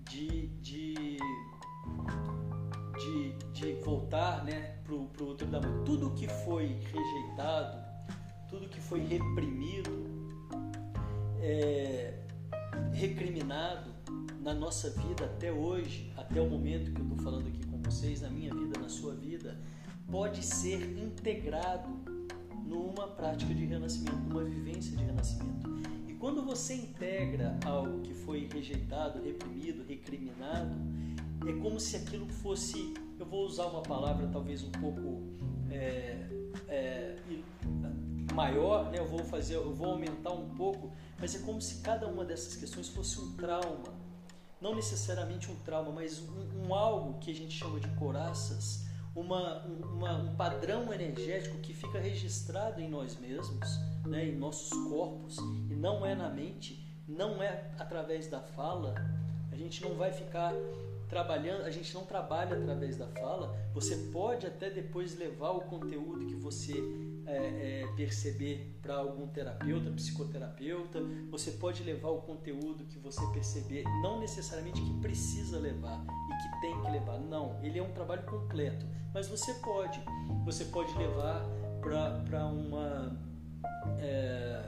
de, 0.10 0.48
de, 0.58 1.14
de, 3.06 3.32
de 3.54 3.74
voltar 3.82 4.44
né, 4.44 4.76
para 4.84 4.94
o 4.94 5.10
outro 5.22 5.46
da 5.48 5.62
mãe. 5.62 5.84
Tudo 5.86 6.12
que 6.12 6.28
foi 6.28 6.68
rejeitado, 6.68 7.84
tudo 8.50 8.68
que 8.68 8.80
foi 8.80 9.00
reprimido, 9.00 9.92
é, 11.40 12.20
recriminado 12.94 13.92
na 14.42 14.54
nossa 14.54 14.90
vida 14.90 15.26
até 15.26 15.52
hoje, 15.52 16.12
até 16.18 16.42
o 16.42 16.50
momento 16.50 16.92
que 16.92 17.00
eu 17.00 17.06
estou 17.06 17.20
falando 17.20 17.48
aqui 17.48 17.66
com 17.66 17.78
vocês, 17.82 18.22
na 18.22 18.30
minha 18.30 18.54
vida, 18.54 18.80
na 18.80 18.90
sua 18.90 19.14
vida, 19.14 19.60
pode 20.10 20.44
ser 20.44 20.98
integrado 20.98 21.90
numa 22.66 23.08
prática 23.08 23.54
de 23.54 23.66
renascimento, 23.66 24.18
numa 24.18 24.44
vivência 24.44 24.96
de 24.96 25.04
renascimento. 25.04 25.76
Quando 26.26 26.44
você 26.44 26.74
integra 26.74 27.56
algo 27.64 28.02
que 28.02 28.12
foi 28.12 28.50
rejeitado, 28.52 29.22
reprimido, 29.22 29.86
recriminado, 29.88 30.76
é 31.48 31.54
como 31.54 31.80
se 31.80 31.96
aquilo 31.96 32.28
fosse, 32.28 32.94
eu 33.20 33.25
vou 33.25 33.46
usar 33.46 33.68
uma 33.68 33.82
palavra 33.82 34.28
talvez 34.28 34.64
um 34.64 34.72
pouco 34.72 35.24
é, 35.70 36.28
é, 36.68 37.16
maior, 38.34 38.92
né? 38.92 39.00
eu 39.00 39.08
vou 39.08 39.24
fazer, 39.24 39.56
eu 39.56 39.74
vou 39.74 39.92
aumentar 39.92 40.32
um 40.32 40.50
pouco, 40.56 40.92
mas 41.20 41.36
é 41.36 41.40
como 41.40 41.62
se 41.62 41.82
cada 41.82 42.08
uma 42.08 42.25
dessas 42.25 42.56
questões 42.56 42.90
fosse 42.90 43.20
um 43.20 43.36
trauma, 43.36 43.94
não 44.62 44.75
necessariamente 44.75 45.52
um 45.52 45.56
trauma, 45.58 45.92
mas 45.92 46.20
um, 46.20 46.68
um 46.68 46.74
algo 46.74 47.20
que 47.20 47.32
a 47.32 47.36
gente 47.36 47.56
chama 47.56 47.80
de 47.80 47.88
coraças, 47.90 48.86
uma, 49.16 49.64
uma, 49.66 50.18
um 50.18 50.36
padrão 50.36 50.94
energético 50.94 51.58
que 51.60 51.74
fica 51.74 52.00
registrado 52.00 52.82
em 52.82 52.90
nós 52.90 53.18
mesmos, 53.18 53.80
né, 54.06 54.28
em 54.28 54.36
nossos 54.36 54.70
corpos, 54.90 55.38
e 55.70 55.75
não 55.75 56.06
é 56.06 56.14
na 56.14 56.30
mente, 56.30 56.86
não 57.08 57.42
é 57.42 57.72
através 57.80 58.28
da 58.28 58.42
fala. 58.42 58.94
A 59.52 59.56
gente 59.56 59.82
não 59.82 59.96
vai 59.96 60.12
ficar 60.12 60.54
trabalhando, 61.08 61.64
a 61.64 61.72
gente 61.72 61.94
não 61.94 62.06
trabalha 62.06 62.58
através 62.58 62.98
da 62.98 63.08
fala. 63.08 63.56
Você 63.74 63.96
pode 64.12 64.46
até 64.46 64.70
depois 64.70 65.18
levar 65.18 65.52
o 65.52 65.62
conteúdo 65.62 66.26
que 66.26 66.36
você 66.36 66.74
é, 67.26 67.84
é, 67.84 67.88
perceber 67.96 68.78
para 68.82 68.96
algum 68.96 69.28
terapeuta, 69.28 69.90
psicoterapeuta. 69.92 71.00
Você 71.32 71.52
pode 71.52 71.84
levar 71.84 72.10
o 72.10 72.22
conteúdo 72.22 72.86
que 72.86 73.00
você 73.00 73.26
perceber, 73.34 73.84
não 74.02 74.20
necessariamente 74.20 74.82
que 74.82 74.94
precisa 75.00 75.60
levar 75.60 76.04
e 76.04 76.44
que 76.44 76.62
tem 76.62 76.82
que 76.82 76.92
levar. 76.92 77.20
Não, 77.20 77.60
ele 77.64 77.80
é 77.80 77.84
um 77.84 77.92
trabalho 77.92 78.24
completo. 78.24 78.86
Mas 79.14 79.28
você 79.28 79.54
pode, 79.56 80.00
você 80.44 80.66
pode 80.66 80.94
levar 80.98 81.46
para 81.82 82.46
uma 82.48 83.18
é, 84.00 84.62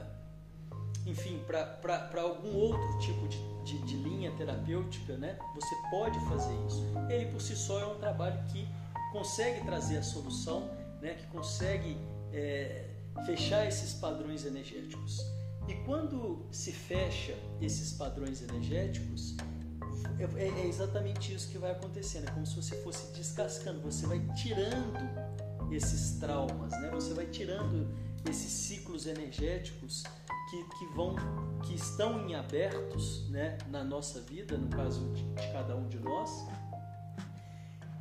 enfim, 1.07 1.41
para 1.47 2.21
algum 2.21 2.53
outro 2.53 2.99
tipo 2.99 3.27
de, 3.29 3.37
de, 3.63 3.81
de, 3.85 3.95
linha 3.95 4.29
terapêutica, 4.31 5.17
né? 5.17 5.39
Você 5.55 5.73
pode 5.89 6.19
fazer 6.27 6.53
isso. 6.67 6.83
Ele 7.09 7.27
por 7.31 7.41
si 7.41 7.55
só 7.55 7.79
é 7.79 7.85
um 7.85 7.97
trabalho 7.97 8.43
que 8.47 8.67
consegue 9.13 9.65
trazer 9.65 9.97
a 9.97 10.03
solução, 10.03 10.69
né? 11.01 11.13
Que 11.13 11.25
consegue 11.27 11.97
é, 12.33 12.89
fechar 13.25 13.65
esses 13.65 13.93
padrões 13.93 14.45
energéticos. 14.45 15.19
E 15.67 15.75
quando 15.85 16.45
se 16.51 16.73
fecha 16.73 17.35
esses 17.61 17.93
padrões 17.93 18.41
energéticos, 18.41 19.37
é, 20.19 20.43
é, 20.43 20.47
é 20.47 20.67
exatamente 20.67 21.33
isso 21.33 21.49
que 21.49 21.57
vai 21.57 21.71
acontecendo. 21.71 22.27
É 22.27 22.31
como 22.31 22.45
se 22.45 22.55
você 22.55 22.75
fosse 22.83 23.13
descascando, 23.13 23.79
você 23.79 24.05
vai 24.05 24.19
tirando 24.35 24.97
esses 25.71 26.19
traumas, 26.19 26.71
né? 26.73 26.89
Você 26.91 27.13
vai 27.13 27.27
tirando 27.27 27.95
esses 28.29 28.51
ciclos 28.51 29.05
energéticos 29.05 30.03
que, 30.49 30.63
que 30.63 30.85
vão 30.87 31.15
que 31.63 31.75
estão 31.75 32.27
em 32.27 32.35
abertos 32.35 33.27
né, 33.29 33.57
na 33.69 33.83
nossa 33.83 34.21
vida, 34.21 34.57
no 34.57 34.69
caso 34.69 35.11
de, 35.13 35.23
de 35.23 35.51
cada 35.51 35.75
um 35.75 35.87
de 35.87 35.99
nós, 35.99 36.47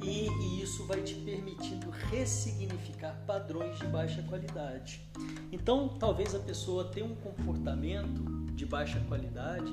e, 0.01 0.29
e, 0.29 0.63
isso 0.63 0.85
vai 0.87 1.03
te 1.03 1.15
permitindo 1.15 1.91
ressignificar 1.91 3.17
padrões 3.27 3.79
de 3.79 3.87
baixa 3.87 4.23
qualidade. 4.23 5.01
Então, 5.51 5.89
talvez 5.89 6.35
a 6.35 6.39
pessoa 6.39 6.85
tenha 6.85 7.07
um 7.07 7.15
comportamento 7.17 8.23
de 8.53 8.67
baixa 8.67 9.01
qualidade 9.09 9.73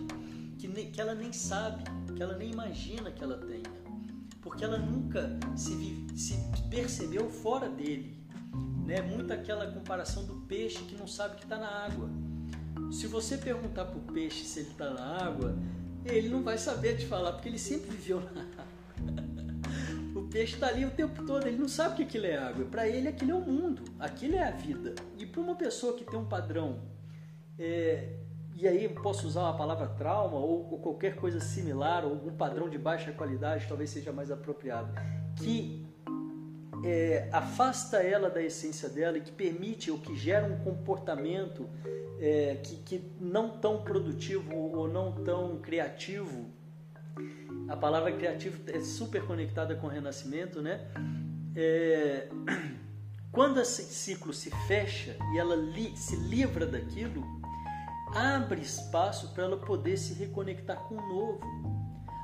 que, 0.58 0.68
ne, 0.68 0.86
que 0.86 1.02
ela 1.02 1.14
nem 1.14 1.34
sabe, 1.34 1.84
que 2.16 2.24
ela 2.24 2.38
nem 2.38 2.52
imagina 2.52 3.12
que 3.12 3.22
ela 3.22 3.38
tenha, 3.38 3.70
porque 4.42 4.64
ela 4.64 4.78
nunca 4.78 5.30
se, 5.58 6.08
se 6.16 6.36
percebeu 6.70 7.30
fora 7.30 7.68
dele 7.68 8.24
né? 8.84 9.02
Muito 9.02 9.32
aquela 9.32 9.72
comparação 9.72 10.26
do 10.26 10.36
peixe 10.42 10.84
que 10.84 10.96
não 10.96 11.08
sabe 11.08 11.38
que 11.38 11.44
está 11.44 11.58
na 11.58 11.68
água. 11.68 12.10
Se 12.94 13.08
você 13.08 13.38
perguntar 13.38 13.86
para 13.86 13.98
o 13.98 14.14
peixe 14.14 14.46
se 14.46 14.60
ele 14.60 14.70
está 14.70 14.92
na 14.92 15.26
água, 15.26 15.58
ele 16.06 16.30
não 16.30 16.44
vai 16.44 16.60
saber 16.60 16.96
te 16.96 17.08
falar, 17.08 17.34
porque 17.34 17.50
ele 17.50 17.58
sempre 17.58 17.90
viveu 17.90 18.22
na 18.22 18.30
água. 18.30 18.44
O 20.16 20.28
peixe 20.28 20.54
está 20.54 20.68
ali 20.68 20.86
o 20.86 20.92
tempo 20.92 21.26
todo, 21.26 21.48
ele 21.48 21.58
não 21.58 21.68
sabe 21.68 21.96
que 21.96 22.04
aquilo 22.04 22.28
é 22.28 22.38
água. 22.38 22.66
Para 22.66 22.88
ele, 22.88 23.08
aquilo 23.08 23.32
é 23.32 23.34
o 23.34 23.42
mundo, 23.42 23.84
aquilo 24.00 24.36
é 24.36 24.48
a 24.48 24.52
vida. 24.52 24.94
E 25.18 25.26
para 25.26 25.42
uma 25.42 25.56
pessoa 25.56 25.98
que 25.98 26.04
tem 26.04 26.20
um 26.20 26.26
padrão 26.26 26.82
é, 27.58 28.10
e 28.56 28.68
aí 28.68 28.88
posso 28.88 29.26
usar 29.26 29.50
a 29.50 29.54
palavra 29.54 29.88
trauma 29.88 30.38
ou, 30.38 30.72
ou 30.72 30.80
qualquer 30.80 31.16
coisa 31.16 31.40
similar, 31.40 32.06
ou 32.06 32.12
algum 32.12 32.32
padrão 32.36 32.70
de 32.70 32.78
baixa 32.78 33.12
qualidade, 33.12 33.66
talvez 33.68 33.90
seja 33.90 34.12
mais 34.12 34.30
apropriado, 34.30 34.94
que 35.38 35.83
é, 36.84 37.30
afasta 37.32 37.98
ela 37.98 38.30
da 38.30 38.42
essência 38.42 38.90
dela 38.90 39.18
e 39.18 39.22
que 39.22 39.32
permite 39.32 39.90
ou 39.90 39.98
que 39.98 40.16
gera 40.16 40.46
um 40.46 40.60
comportamento 40.60 41.70
é, 42.20 42.58
que, 42.64 42.76
que 42.78 43.12
não 43.20 43.58
tão 43.58 43.82
produtivo 43.84 44.56
ou 44.56 44.88
não 44.88 45.12
tão 45.24 45.60
criativo. 45.60 46.50
A 47.70 47.78
palavra 47.78 48.12
criativo 48.12 48.62
é 48.68 48.82
super 48.82 49.26
conectada 49.26 49.76
com 49.76 49.88
o 49.88 49.90
renascimento, 49.90 50.62
né? 50.62 50.82
É, 51.56 52.28
quando 53.32 53.60
esse 53.62 53.84
ciclo 53.84 54.34
se 54.34 54.52
fecha 54.68 55.16
e 55.34 55.40
ela 55.40 55.56
li, 55.56 55.96
se 55.96 56.16
livra 56.16 56.66
daquilo, 56.66 57.24
abre 58.14 58.62
espaço 58.62 59.34
para 59.34 59.46
ela 59.46 59.58
poder 59.58 59.98
se 59.98 60.14
reconectar 60.14 60.78
com 60.84 60.96
o 60.96 61.02
novo. 61.02 61.42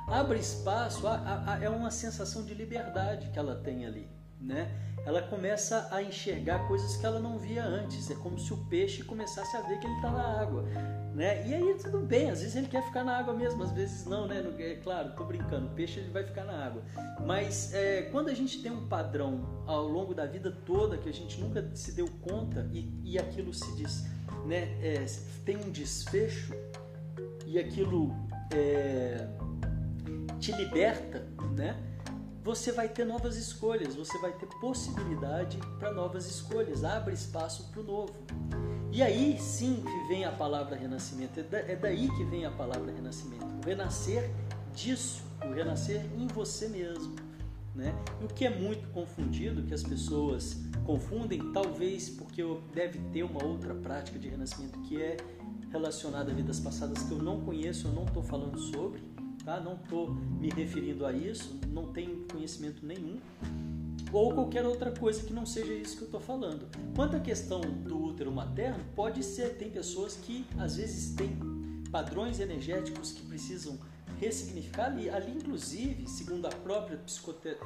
Abre 0.08 0.38
espaço, 0.38 1.06
a, 1.06 1.14
a, 1.14 1.54
a, 1.54 1.64
é 1.64 1.68
uma 1.68 1.90
sensação 1.90 2.44
de 2.44 2.52
liberdade 2.52 3.30
que 3.30 3.38
ela 3.38 3.54
tem 3.54 3.86
ali, 3.86 4.08
né? 4.40 4.70
Ela 5.04 5.22
começa 5.22 5.88
a 5.90 6.02
enxergar 6.02 6.66
coisas 6.68 6.96
que 6.96 7.06
ela 7.06 7.18
não 7.18 7.38
via 7.38 7.64
antes. 7.64 8.10
É 8.10 8.14
como 8.14 8.38
se 8.38 8.52
o 8.52 8.56
peixe 8.66 9.02
começasse 9.02 9.56
a 9.56 9.60
ver 9.62 9.78
que 9.78 9.86
ele 9.86 9.94
está 9.96 10.10
na 10.10 10.40
água, 10.40 10.62
né? 11.14 11.46
E 11.46 11.54
aí 11.54 11.74
tudo 11.82 12.00
bem, 12.00 12.30
às 12.30 12.40
vezes 12.40 12.54
ele 12.54 12.68
quer 12.68 12.84
ficar 12.84 13.02
na 13.02 13.16
água 13.16 13.32
mesmo, 13.32 13.62
às 13.62 13.72
vezes 13.72 14.04
não, 14.04 14.26
né? 14.26 14.44
É 14.58 14.74
claro, 14.76 15.12
tô 15.16 15.24
brincando, 15.24 15.68
o 15.68 15.70
peixe 15.70 16.00
ele 16.00 16.10
vai 16.10 16.24
ficar 16.24 16.44
na 16.44 16.66
água. 16.66 16.82
Mas 17.26 17.72
é, 17.72 18.02
quando 18.10 18.28
a 18.28 18.34
gente 18.34 18.62
tem 18.62 18.70
um 18.70 18.88
padrão 18.88 19.64
ao 19.66 19.86
longo 19.86 20.14
da 20.14 20.26
vida 20.26 20.50
toda 20.66 20.98
que 20.98 21.08
a 21.08 21.12
gente 21.12 21.40
nunca 21.40 21.70
se 21.74 21.92
deu 21.92 22.08
conta 22.20 22.68
e, 22.72 22.92
e 23.04 23.18
aquilo 23.18 23.54
se 23.54 23.74
diz 23.76 24.04
né, 24.46 24.76
é, 24.82 25.04
tem 25.44 25.56
um 25.56 25.70
desfecho 25.70 26.54
e 27.46 27.58
aquilo 27.58 28.14
é, 28.52 29.26
te 30.38 30.52
liberta, 30.52 31.26
né? 31.56 31.89
Você 32.42 32.72
vai 32.72 32.88
ter 32.88 33.04
novas 33.04 33.36
escolhas, 33.36 33.94
você 33.94 34.16
vai 34.18 34.32
ter 34.32 34.46
possibilidade 34.60 35.58
para 35.78 35.92
novas 35.92 36.26
escolhas, 36.26 36.84
abre 36.84 37.12
espaço 37.12 37.68
para 37.70 37.80
o 37.80 37.84
novo. 37.84 38.14
E 38.90 39.02
aí 39.02 39.38
sim 39.38 39.82
que 39.82 40.08
vem 40.08 40.24
a 40.24 40.32
palavra 40.32 40.74
renascimento, 40.74 41.38
é, 41.38 41.72
é 41.72 41.76
daí 41.76 42.08
que 42.16 42.24
vem 42.24 42.46
a 42.46 42.50
palavra 42.50 42.90
renascimento, 42.90 43.44
o 43.44 43.66
renascer 43.66 44.30
disso, 44.74 45.22
o 45.44 45.52
renascer 45.52 46.04
em 46.16 46.26
você 46.28 46.66
mesmo. 46.68 47.14
Né? 47.74 47.94
O 48.22 48.26
que 48.26 48.46
é 48.46 48.50
muito 48.50 48.88
confundido, 48.88 49.62
que 49.62 49.74
as 49.74 49.82
pessoas 49.82 50.56
confundem, 50.84 51.52
talvez 51.52 52.08
porque 52.08 52.42
deve 52.74 52.98
ter 53.12 53.22
uma 53.22 53.44
outra 53.44 53.74
prática 53.74 54.18
de 54.18 54.28
renascimento 54.28 54.80
que 54.80 55.00
é 55.00 55.18
relacionada 55.70 56.32
a 56.32 56.34
vidas 56.34 56.58
passadas 56.58 57.02
que 57.02 57.12
eu 57.12 57.18
não 57.18 57.40
conheço, 57.42 57.86
eu 57.86 57.92
não 57.92 58.04
estou 58.04 58.22
falando 58.22 58.58
sobre, 58.58 59.02
tá? 59.44 59.60
não 59.60 59.74
estou 59.74 60.10
me 60.10 60.48
referindo 60.50 61.06
a 61.06 61.12
isso, 61.12 61.58
não 61.68 61.92
tenho 61.92 62.26
conhecimento 62.30 62.84
nenhum, 62.84 63.18
ou 64.12 64.34
qualquer 64.34 64.66
outra 64.66 64.90
coisa 64.90 65.22
que 65.22 65.32
não 65.32 65.46
seja 65.46 65.72
isso 65.72 65.96
que 65.96 66.02
eu 66.02 66.06
estou 66.06 66.20
falando. 66.20 66.66
Quanto 66.94 67.16
à 67.16 67.20
questão 67.20 67.60
do 67.60 68.02
útero 68.02 68.32
materno, 68.32 68.82
pode 68.94 69.22
ser, 69.22 69.56
tem 69.56 69.70
pessoas 69.70 70.16
que 70.16 70.44
às 70.58 70.76
vezes 70.76 71.14
têm 71.14 71.38
padrões 71.90 72.40
energéticos 72.40 73.12
que 73.12 73.22
precisam 73.22 73.78
ressignificar 74.18 74.86
ali. 74.86 75.08
Ali, 75.08 75.32
inclusive, 75.32 76.08
segundo 76.08 76.46
a 76.46 76.50
própria 76.50 77.00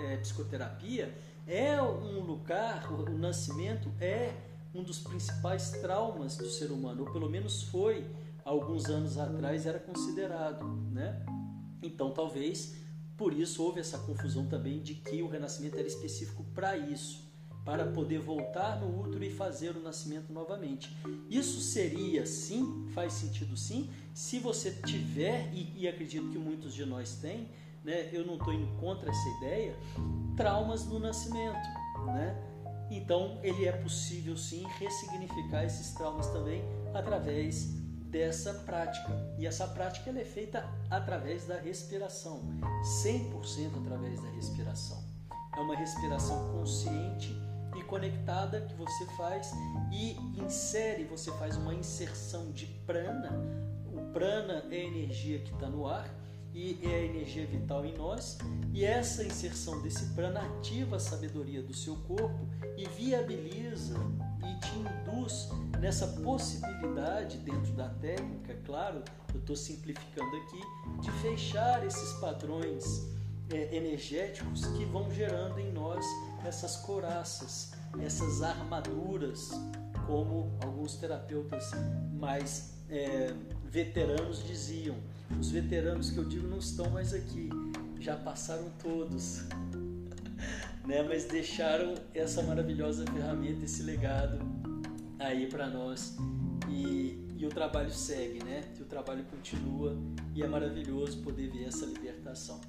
é, 0.01 0.17
psicoterapia, 0.19 1.15
é 1.47 1.81
um 1.81 2.21
lugar, 2.21 2.91
o 2.93 3.19
nascimento 3.19 3.91
é 4.01 4.33
um 4.75 4.83
dos 4.83 4.99
principais 4.99 5.71
traumas 5.71 6.37
do 6.37 6.49
ser 6.49 6.71
humano, 6.71 7.05
ou 7.05 7.13
pelo 7.13 7.31
menos 7.31 7.63
foi 7.63 8.05
alguns 8.45 8.87
anos 8.87 9.17
atrás 9.19 9.67
era 9.67 9.79
considerado, 9.79 10.67
né? 10.93 11.25
Então, 11.85 12.11
talvez 12.13 12.77
por 13.17 13.33
isso 13.33 13.63
houve 13.63 13.81
essa 13.81 13.99
confusão 13.99 14.47
também 14.47 14.81
de 14.81 14.95
que 14.95 15.23
o 15.23 15.29
renascimento 15.29 15.79
era 15.79 15.87
específico 15.87 16.45
para 16.55 16.77
isso 16.77 17.25
para 17.65 17.87
poder 17.87 18.19
voltar 18.19 18.79
no 18.79 19.01
útero 19.01 19.25
e 19.25 19.31
fazer 19.31 19.75
o 19.75 19.81
nascimento 19.81 20.33
novamente. 20.33 20.95
Isso 21.31 21.61
seria 21.61 22.27
sim, 22.27 22.87
faz 22.93 23.15
sentido 23.15 23.57
sim, 23.57 23.89
se 24.13 24.39
você 24.39 24.71
tiver, 24.71 25.51
e, 25.53 25.73
e 25.83 25.89
acredito 25.89 26.29
que 26.29 26.39
muitos 26.39 26.75
de 26.75 26.85
nós 26.85 27.17
têm, 27.17 27.49
né, 27.83 28.11
eu 28.13 28.27
não 28.27 28.35
estou 28.35 28.53
indo 28.53 28.67
contra 28.79 29.11
essa 29.11 29.29
ideia, 29.39 29.77
traumas 30.37 30.85
no 30.87 30.99
nascimento. 30.99 31.67
Né? 32.05 32.37
Então 32.91 33.41
ele 33.43 33.65
é 33.65 33.73
possível 33.73 34.37
sim 34.37 34.65
ressignificar 34.79 35.65
esses 35.65 35.93
traumas 35.95 36.27
também 36.29 36.63
através 36.93 37.83
dessa 38.15 38.55
prática. 38.55 39.13
E 39.37 39.45
essa 39.45 39.67
prática 39.67 40.09
ela 40.09 40.21
é 40.21 40.25
feita 40.25 40.65
através 40.89 41.47
da 41.47 41.59
respiração, 41.59 42.43
100% 43.03 43.85
através 43.85 44.23
da 44.23 44.29
respiração. 44.31 45.03
É 45.57 45.59
uma 45.59 45.75
respiração 45.75 46.53
consciente 46.53 47.37
e 47.77 47.83
conectada 47.83 48.61
que 48.61 48.75
você 48.77 49.05
faz 49.17 49.53
e 49.91 50.17
insere, 50.41 51.03
você 51.03 51.33
faz 51.33 51.57
uma 51.57 51.75
inserção 51.75 52.53
de 52.53 52.67
prana. 52.87 53.33
O 53.93 54.13
prana 54.13 54.65
é 54.71 54.77
a 54.77 54.85
energia 54.85 55.41
que 55.41 55.53
está 55.53 55.69
no 55.69 55.89
ar 55.89 56.09
e 56.55 56.79
é 56.85 56.95
a 56.95 57.05
energia 57.05 57.45
vital 57.45 57.85
em 57.85 57.99
nós, 57.99 58.39
e 58.73 58.85
essa 58.85 59.25
inserção 59.25 59.83
desse 59.83 60.15
prana 60.15 60.41
ativa 60.41 60.97
a 60.97 61.01
sabedoria 61.01 61.61
do 61.61 61.75
seu 61.75 61.97
corpo 61.97 62.49
e 62.77 62.87
viabiliza 62.91 63.97
e 64.39 64.61
te 64.61 64.79
induz 64.79 65.49
nessa 65.85 66.07
possibilidade 66.07 67.37
dentro 67.41 67.71
da 67.75 67.91
técnica, 67.91 68.57
claro, 68.65 69.03
eu 69.35 69.39
estou 69.39 69.55
simplificando 69.55 70.35
aqui, 70.37 70.59
de 71.03 71.11
fechar 71.21 71.87
esses 71.87 72.15
padrões 72.21 73.07
é, 73.53 73.77
energéticos 73.77 74.65
que 74.65 74.87
vão 74.87 75.13
gerando 75.13 75.59
em 75.61 75.71
nós 75.71 76.03
essas 76.43 76.77
coraças, 76.77 77.75
essas 78.01 78.43
armaduras, 78.43 79.51
como 80.07 80.57
alguns 80.65 80.97
terapeutas 80.97 81.73
mais 82.19 82.73
é, 82.89 83.35
veteranos 83.67 84.43
diziam. 84.43 84.97
Os 85.39 85.51
veteranos 85.51 86.11
que 86.11 86.17
eu 86.17 86.25
digo 86.25 86.49
não 86.49 86.61
estão 86.61 86.89
mais 86.89 87.13
aqui, 87.13 87.51
já 88.01 88.17
passaram 88.17 88.71
todos, 88.83 89.43
né? 90.89 91.03
mas 91.03 91.27
deixaram 91.27 91.95
essa 92.15 92.43
maravilhosa 92.43 93.05
ferramenta, 93.05 93.67
esse 93.67 93.83
legado 93.83 94.64
aí 95.19 95.47
para 95.47 95.69
nós. 95.69 96.17
E, 96.69 97.19
e, 97.37 97.47
o 97.47 97.49
trabalho 97.49 97.91
segue, 97.91 98.43
né? 98.43 98.65
E 98.79 98.83
o 98.83 98.87
trabalho 98.87 99.25
continua 99.25 99.97
e 100.35 100.43
é 100.43 100.47
maravilhoso 100.47 101.23
poder 101.23 101.51
ver 101.51 101.65
essa 101.65 101.87
libertação. 101.87 102.61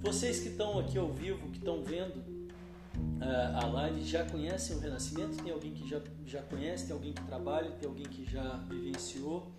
Vocês 0.00 0.40
que 0.40 0.48
estão 0.48 0.78
aqui 0.78 0.98
ao 0.98 1.12
vivo, 1.12 1.48
que 1.50 1.58
estão 1.58 1.82
vendo 1.82 2.16
uh, 2.16 3.56
a 3.62 3.66
live, 3.66 4.02
já 4.04 4.24
conhecem 4.24 4.76
o 4.76 4.80
Renascimento? 4.80 5.42
Tem 5.42 5.52
alguém 5.52 5.72
que 5.72 5.88
já, 5.88 6.00
já 6.24 6.42
conhece? 6.42 6.86
Tem 6.86 6.94
alguém 6.94 7.12
que 7.12 7.22
trabalha? 7.24 7.70
Tem 7.72 7.88
alguém 7.88 8.06
que 8.06 8.24
já 8.24 8.56
vivenciou? 8.68 9.52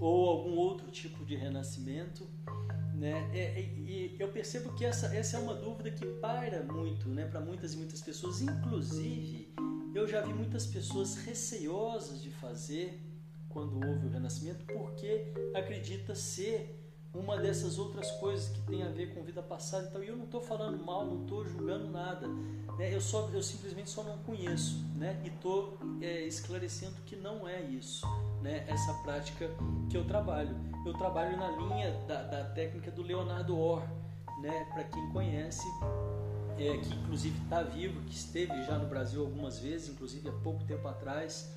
Ou 0.00 0.30
algum 0.30 0.56
outro 0.56 0.90
tipo 0.90 1.24
de 1.26 1.36
renascimento? 1.36 2.26
Né? 2.94 3.30
É, 3.34 3.60
e, 3.60 4.14
e 4.14 4.16
eu 4.18 4.28
percebo 4.28 4.72
que 4.74 4.84
essa, 4.84 5.14
essa 5.14 5.36
é 5.36 5.40
uma 5.40 5.54
dúvida 5.54 5.90
que 5.90 6.06
paira 6.06 6.62
muito 6.62 7.08
né, 7.08 7.26
para 7.26 7.40
muitas 7.40 7.74
e 7.74 7.76
muitas 7.76 8.00
pessoas. 8.00 8.40
Inclusive, 8.40 9.52
eu 9.94 10.06
já 10.06 10.20
vi 10.22 10.32
muitas 10.32 10.66
pessoas 10.66 11.16
receosas 11.16 12.22
de 12.22 12.30
fazer 12.30 13.00
quando 13.48 13.74
houve 13.74 14.06
o 14.06 14.10
renascimento, 14.10 14.64
porque 14.66 15.32
acredita 15.54 16.14
ser 16.14 16.76
uma 17.12 17.36
dessas 17.36 17.78
outras 17.78 18.10
coisas 18.12 18.48
que 18.48 18.60
tem 18.62 18.82
a 18.82 18.88
ver 18.88 19.12
com 19.12 19.22
vida 19.22 19.42
passada 19.42 19.88
e 19.88 19.90
tal. 19.90 20.04
E 20.04 20.08
eu 20.08 20.16
não 20.16 20.24
estou 20.24 20.40
falando 20.40 20.82
mal, 20.84 21.04
não 21.04 21.22
estou 21.22 21.44
julgando 21.44 21.90
nada. 21.90 22.28
Né? 22.78 22.94
Eu, 22.94 23.00
só, 23.00 23.28
eu 23.32 23.42
simplesmente 23.42 23.90
só 23.90 24.04
não 24.04 24.18
conheço. 24.18 24.84
Né? 24.94 25.20
E 25.24 25.28
estou 25.28 25.76
é, 26.00 26.22
esclarecendo 26.22 26.94
que 27.04 27.16
não 27.16 27.48
é 27.48 27.60
isso, 27.62 28.06
né? 28.42 28.64
essa 28.68 28.94
prática 29.02 29.50
que 29.90 29.96
eu 29.96 30.06
trabalho. 30.06 30.56
Eu 30.86 30.92
trabalho 30.94 31.36
na 31.36 31.50
linha 31.50 31.90
da, 32.06 32.22
da 32.22 32.44
técnica 32.44 32.90
do 32.90 33.02
Leonardo 33.02 33.58
Orr, 33.58 33.82
né? 34.40 34.66
para 34.72 34.84
quem 34.84 35.08
conhece, 35.10 35.66
é, 36.58 36.76
que 36.78 36.94
inclusive 36.94 37.38
está 37.42 37.62
vivo, 37.62 38.00
que 38.02 38.14
esteve 38.14 38.62
já 38.64 38.78
no 38.78 38.88
Brasil 38.88 39.22
algumas 39.22 39.58
vezes, 39.58 39.88
inclusive 39.88 40.28
há 40.28 40.32
pouco 40.32 40.64
tempo 40.64 40.86
atrás, 40.88 41.54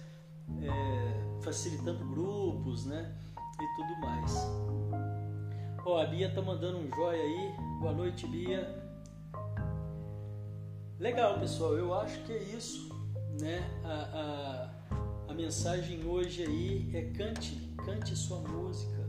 é, 0.61 1.41
facilitando 1.41 2.05
grupos 2.05 2.85
né? 2.85 3.15
e 3.59 3.75
tudo 3.75 3.99
mais. 4.01 4.33
Ó, 5.85 6.01
a 6.01 6.05
Bia 6.05 6.33
tá 6.33 6.41
mandando 6.41 6.77
um 6.77 6.89
joia 6.95 7.21
aí. 7.21 7.55
Boa 7.81 7.91
noite, 7.91 8.25
Bia. 8.27 8.81
Legal, 10.97 11.37
pessoal. 11.39 11.75
Eu 11.75 11.93
acho 11.93 12.23
que 12.23 12.31
é 12.31 12.41
isso, 12.41 12.89
né? 13.41 13.61
A, 13.83 14.69
a, 15.27 15.31
a 15.31 15.33
mensagem 15.33 16.05
hoje 16.05 16.43
aí 16.43 16.89
é 16.93 17.01
cante, 17.11 17.75
cante 17.85 18.15
sua 18.15 18.39
música. 18.39 19.02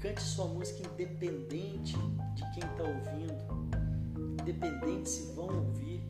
Cante 0.00 0.22
sua 0.22 0.46
música 0.46 0.86
independente 0.86 1.96
de 2.34 2.42
quem 2.52 2.62
está 2.62 2.82
ouvindo, 2.82 4.40
independente 4.40 5.08
se 5.08 5.32
vão 5.32 5.46
ouvir, 5.46 6.02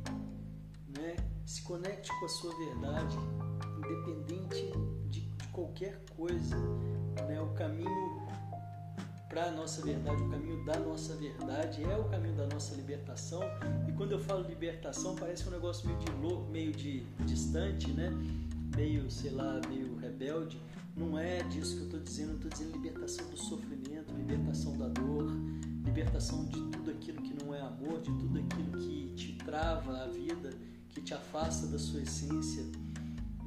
né? 0.88 1.16
Se 1.44 1.62
conecte 1.62 2.10
com 2.18 2.24
a 2.24 2.28
sua 2.28 2.54
verdade, 2.56 3.16
independente 3.78 4.72
de, 5.08 5.20
de 5.20 5.48
qualquer 5.48 6.04
coisa. 6.16 6.56
Né? 7.28 7.40
O 7.40 7.54
caminho 7.54 8.26
para 9.28 9.48
a 9.48 9.50
nossa 9.50 9.82
verdade, 9.82 10.22
o 10.22 10.30
caminho 10.30 10.64
da 10.64 10.78
nossa 10.78 11.14
verdade 11.14 11.84
é 11.84 11.96
o 11.96 12.04
caminho 12.04 12.34
da 12.34 12.46
nossa 12.46 12.74
libertação. 12.74 13.42
E 13.86 13.92
quando 13.92 14.12
eu 14.12 14.18
falo 14.18 14.48
libertação, 14.48 15.14
parece 15.14 15.46
um 15.46 15.50
negócio 15.50 15.86
meio 15.86 15.98
de 15.98 16.10
louco, 16.12 16.50
meio 16.50 16.72
de 16.72 17.00
distante, 17.26 17.90
né? 17.92 18.10
Meio, 18.74 19.10
sei 19.10 19.30
lá, 19.30 19.60
meio 19.68 19.94
rebelde. 19.96 20.58
Não 20.96 21.18
é 21.18 21.42
disso 21.42 21.74
que 21.76 21.80
eu 21.80 21.84
estou 21.84 22.00
dizendo, 22.00 22.30
eu 22.30 22.36
estou 22.36 22.50
dizendo 22.50 22.72
libertação 22.72 23.28
do 23.28 23.36
sofrimento, 23.36 24.14
libertação 24.16 24.78
da 24.78 24.88
dor, 24.88 25.30
libertação 25.84 26.46
de 26.46 26.58
tudo 26.70 26.90
aquilo 26.90 27.20
que 27.20 27.44
não 27.44 27.54
é 27.54 27.60
amor, 27.60 28.00
de 28.00 28.10
tudo 28.12 28.38
aquilo 28.38 28.72
que 28.78 29.12
te 29.14 29.32
trava 29.44 30.04
a 30.04 30.06
vida, 30.06 30.50
que 30.88 31.02
te 31.02 31.12
afasta 31.12 31.66
da 31.66 31.78
sua 31.78 32.00
essência, 32.00 32.62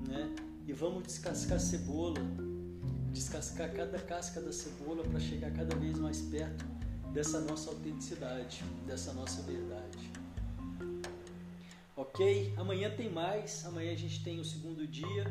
né? 0.08 0.36
E 0.68 0.74
vamos 0.74 1.02
descascar 1.02 1.60
cebola, 1.60 2.22
descascar 3.12 3.74
cada 3.74 3.98
casca 3.98 4.40
da 4.40 4.52
cebola 4.52 5.04
para 5.04 5.20
chegar 5.20 5.52
cada 5.52 5.76
vez 5.76 5.98
mais 5.98 6.22
perto 6.22 6.64
dessa 7.12 7.42
nossa 7.42 7.72
autenticidade, 7.72 8.64
dessa 8.86 9.12
nossa 9.14 9.42
verdade. 9.42 10.12
Ok? 11.96 12.54
Amanhã 12.58 12.92
tem 12.96 13.12
mais. 13.12 13.66
Amanhã 13.66 13.92
a 13.92 13.98
gente 13.98 14.24
tem 14.24 14.40
o 14.40 14.46
segundo 14.46 14.86
dia 14.86 15.26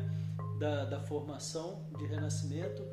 da, 0.59 0.83
da 0.83 0.99
formação 0.99 1.85
de 1.97 2.05
renascimento. 2.05 2.83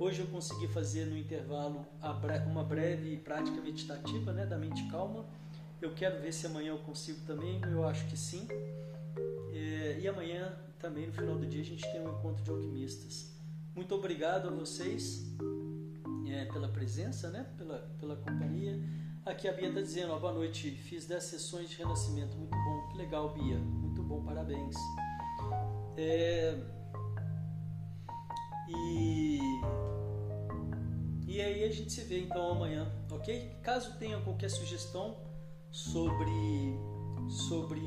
Hoje 0.00 0.20
eu 0.20 0.26
consegui 0.26 0.66
fazer 0.66 1.06
no 1.06 1.16
intervalo 1.16 1.86
uma 2.46 2.64
breve 2.64 3.16
prática 3.18 3.60
meditativa 3.60 4.32
né, 4.32 4.44
da 4.44 4.58
mente 4.58 4.82
calma. 4.90 5.24
Eu 5.80 5.94
quero 5.94 6.20
ver 6.20 6.32
se 6.32 6.46
amanhã 6.46 6.70
eu 6.72 6.78
consigo 6.78 7.20
também, 7.26 7.60
eu 7.70 7.86
acho 7.86 8.06
que 8.06 8.16
sim. 8.16 8.48
É, 9.52 9.98
e 10.00 10.08
amanhã 10.08 10.52
também, 10.80 11.06
no 11.06 11.12
final 11.12 11.36
do 11.36 11.46
dia, 11.46 11.60
a 11.60 11.64
gente 11.64 11.82
tem 11.92 12.00
um 12.00 12.18
encontro 12.18 12.42
de 12.42 12.50
alquimistas. 12.50 13.32
Muito 13.74 13.94
obrigado 13.94 14.48
a 14.48 14.50
vocês 14.50 15.24
é, 16.28 16.46
pela 16.46 16.68
presença, 16.68 17.30
né, 17.30 17.46
pela, 17.56 17.78
pela 18.00 18.16
companhia. 18.16 18.78
Aqui 19.24 19.48
a 19.48 19.52
Bia 19.52 19.68
está 19.68 19.80
dizendo, 19.80 20.12
ó, 20.12 20.18
boa 20.18 20.32
noite, 20.32 20.70
fiz 20.70 21.06
10 21.06 21.22
sessões 21.22 21.70
de 21.70 21.76
renascimento, 21.76 22.36
muito 22.36 22.50
bom, 22.50 22.88
que 22.90 22.98
legal 22.98 23.32
Bia, 23.32 23.56
muito 23.56 24.02
bom, 24.02 24.22
parabéns. 24.22 24.76
É, 25.96 26.58
e, 28.68 29.38
e 31.26 31.40
aí 31.40 31.64
a 31.64 31.70
gente 31.70 31.92
se 31.92 32.02
vê 32.04 32.20
então 32.20 32.50
amanhã, 32.50 32.90
ok? 33.10 33.56
Caso 33.62 33.98
tenha 33.98 34.20
qualquer 34.20 34.50
sugestão 34.50 35.16
sobre, 35.70 36.78
sobre 37.48 37.80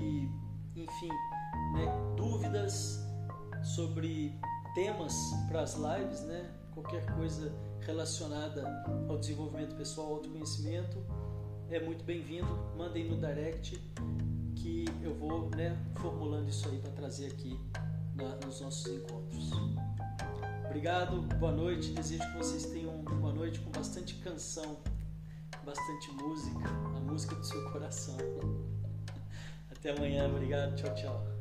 enfim, 0.75 1.09
né, 1.73 1.85
dúvidas 2.15 2.99
sobre 3.63 4.33
temas 4.75 5.13
para 5.47 5.61
as 5.61 5.75
lives, 5.75 6.21
né? 6.21 6.51
Qualquer 6.73 7.05
coisa 7.15 7.51
relacionada 7.81 8.83
ao 9.07 9.17
desenvolvimento 9.17 9.75
pessoal, 9.75 10.13
autoconhecimento, 10.13 11.03
é 11.69 11.79
muito 11.79 12.03
bem-vindo. 12.03 12.47
Mandem 12.77 13.09
no 13.09 13.17
direct 13.17 13.81
que 14.55 14.85
eu 15.01 15.15
vou 15.15 15.49
né, 15.49 15.77
formulando 15.95 16.49
isso 16.49 16.67
aí 16.69 16.79
para 16.79 16.91
trazer 16.91 17.27
aqui 17.27 17.59
na, 18.15 18.35
nos 18.45 18.61
nossos 18.61 18.85
encontros. 18.87 19.51
Obrigado, 20.67 21.21
boa 21.37 21.51
noite. 21.51 21.93
Desejo 21.93 22.29
que 22.29 22.37
vocês 22.37 22.65
tenham 22.65 22.93
uma 23.09 23.31
noite 23.31 23.59
com 23.61 23.71
bastante 23.71 24.15
canção, 24.15 24.77
bastante 25.65 26.11
música, 26.11 26.67
a 26.67 26.99
música 26.99 27.35
do 27.35 27.45
seu 27.45 27.71
coração. 27.71 28.17
Até 29.71 29.91
amanhã, 29.91 30.27
obrigado, 30.27 30.75
tchau, 30.75 30.93
tchau. 30.93 31.36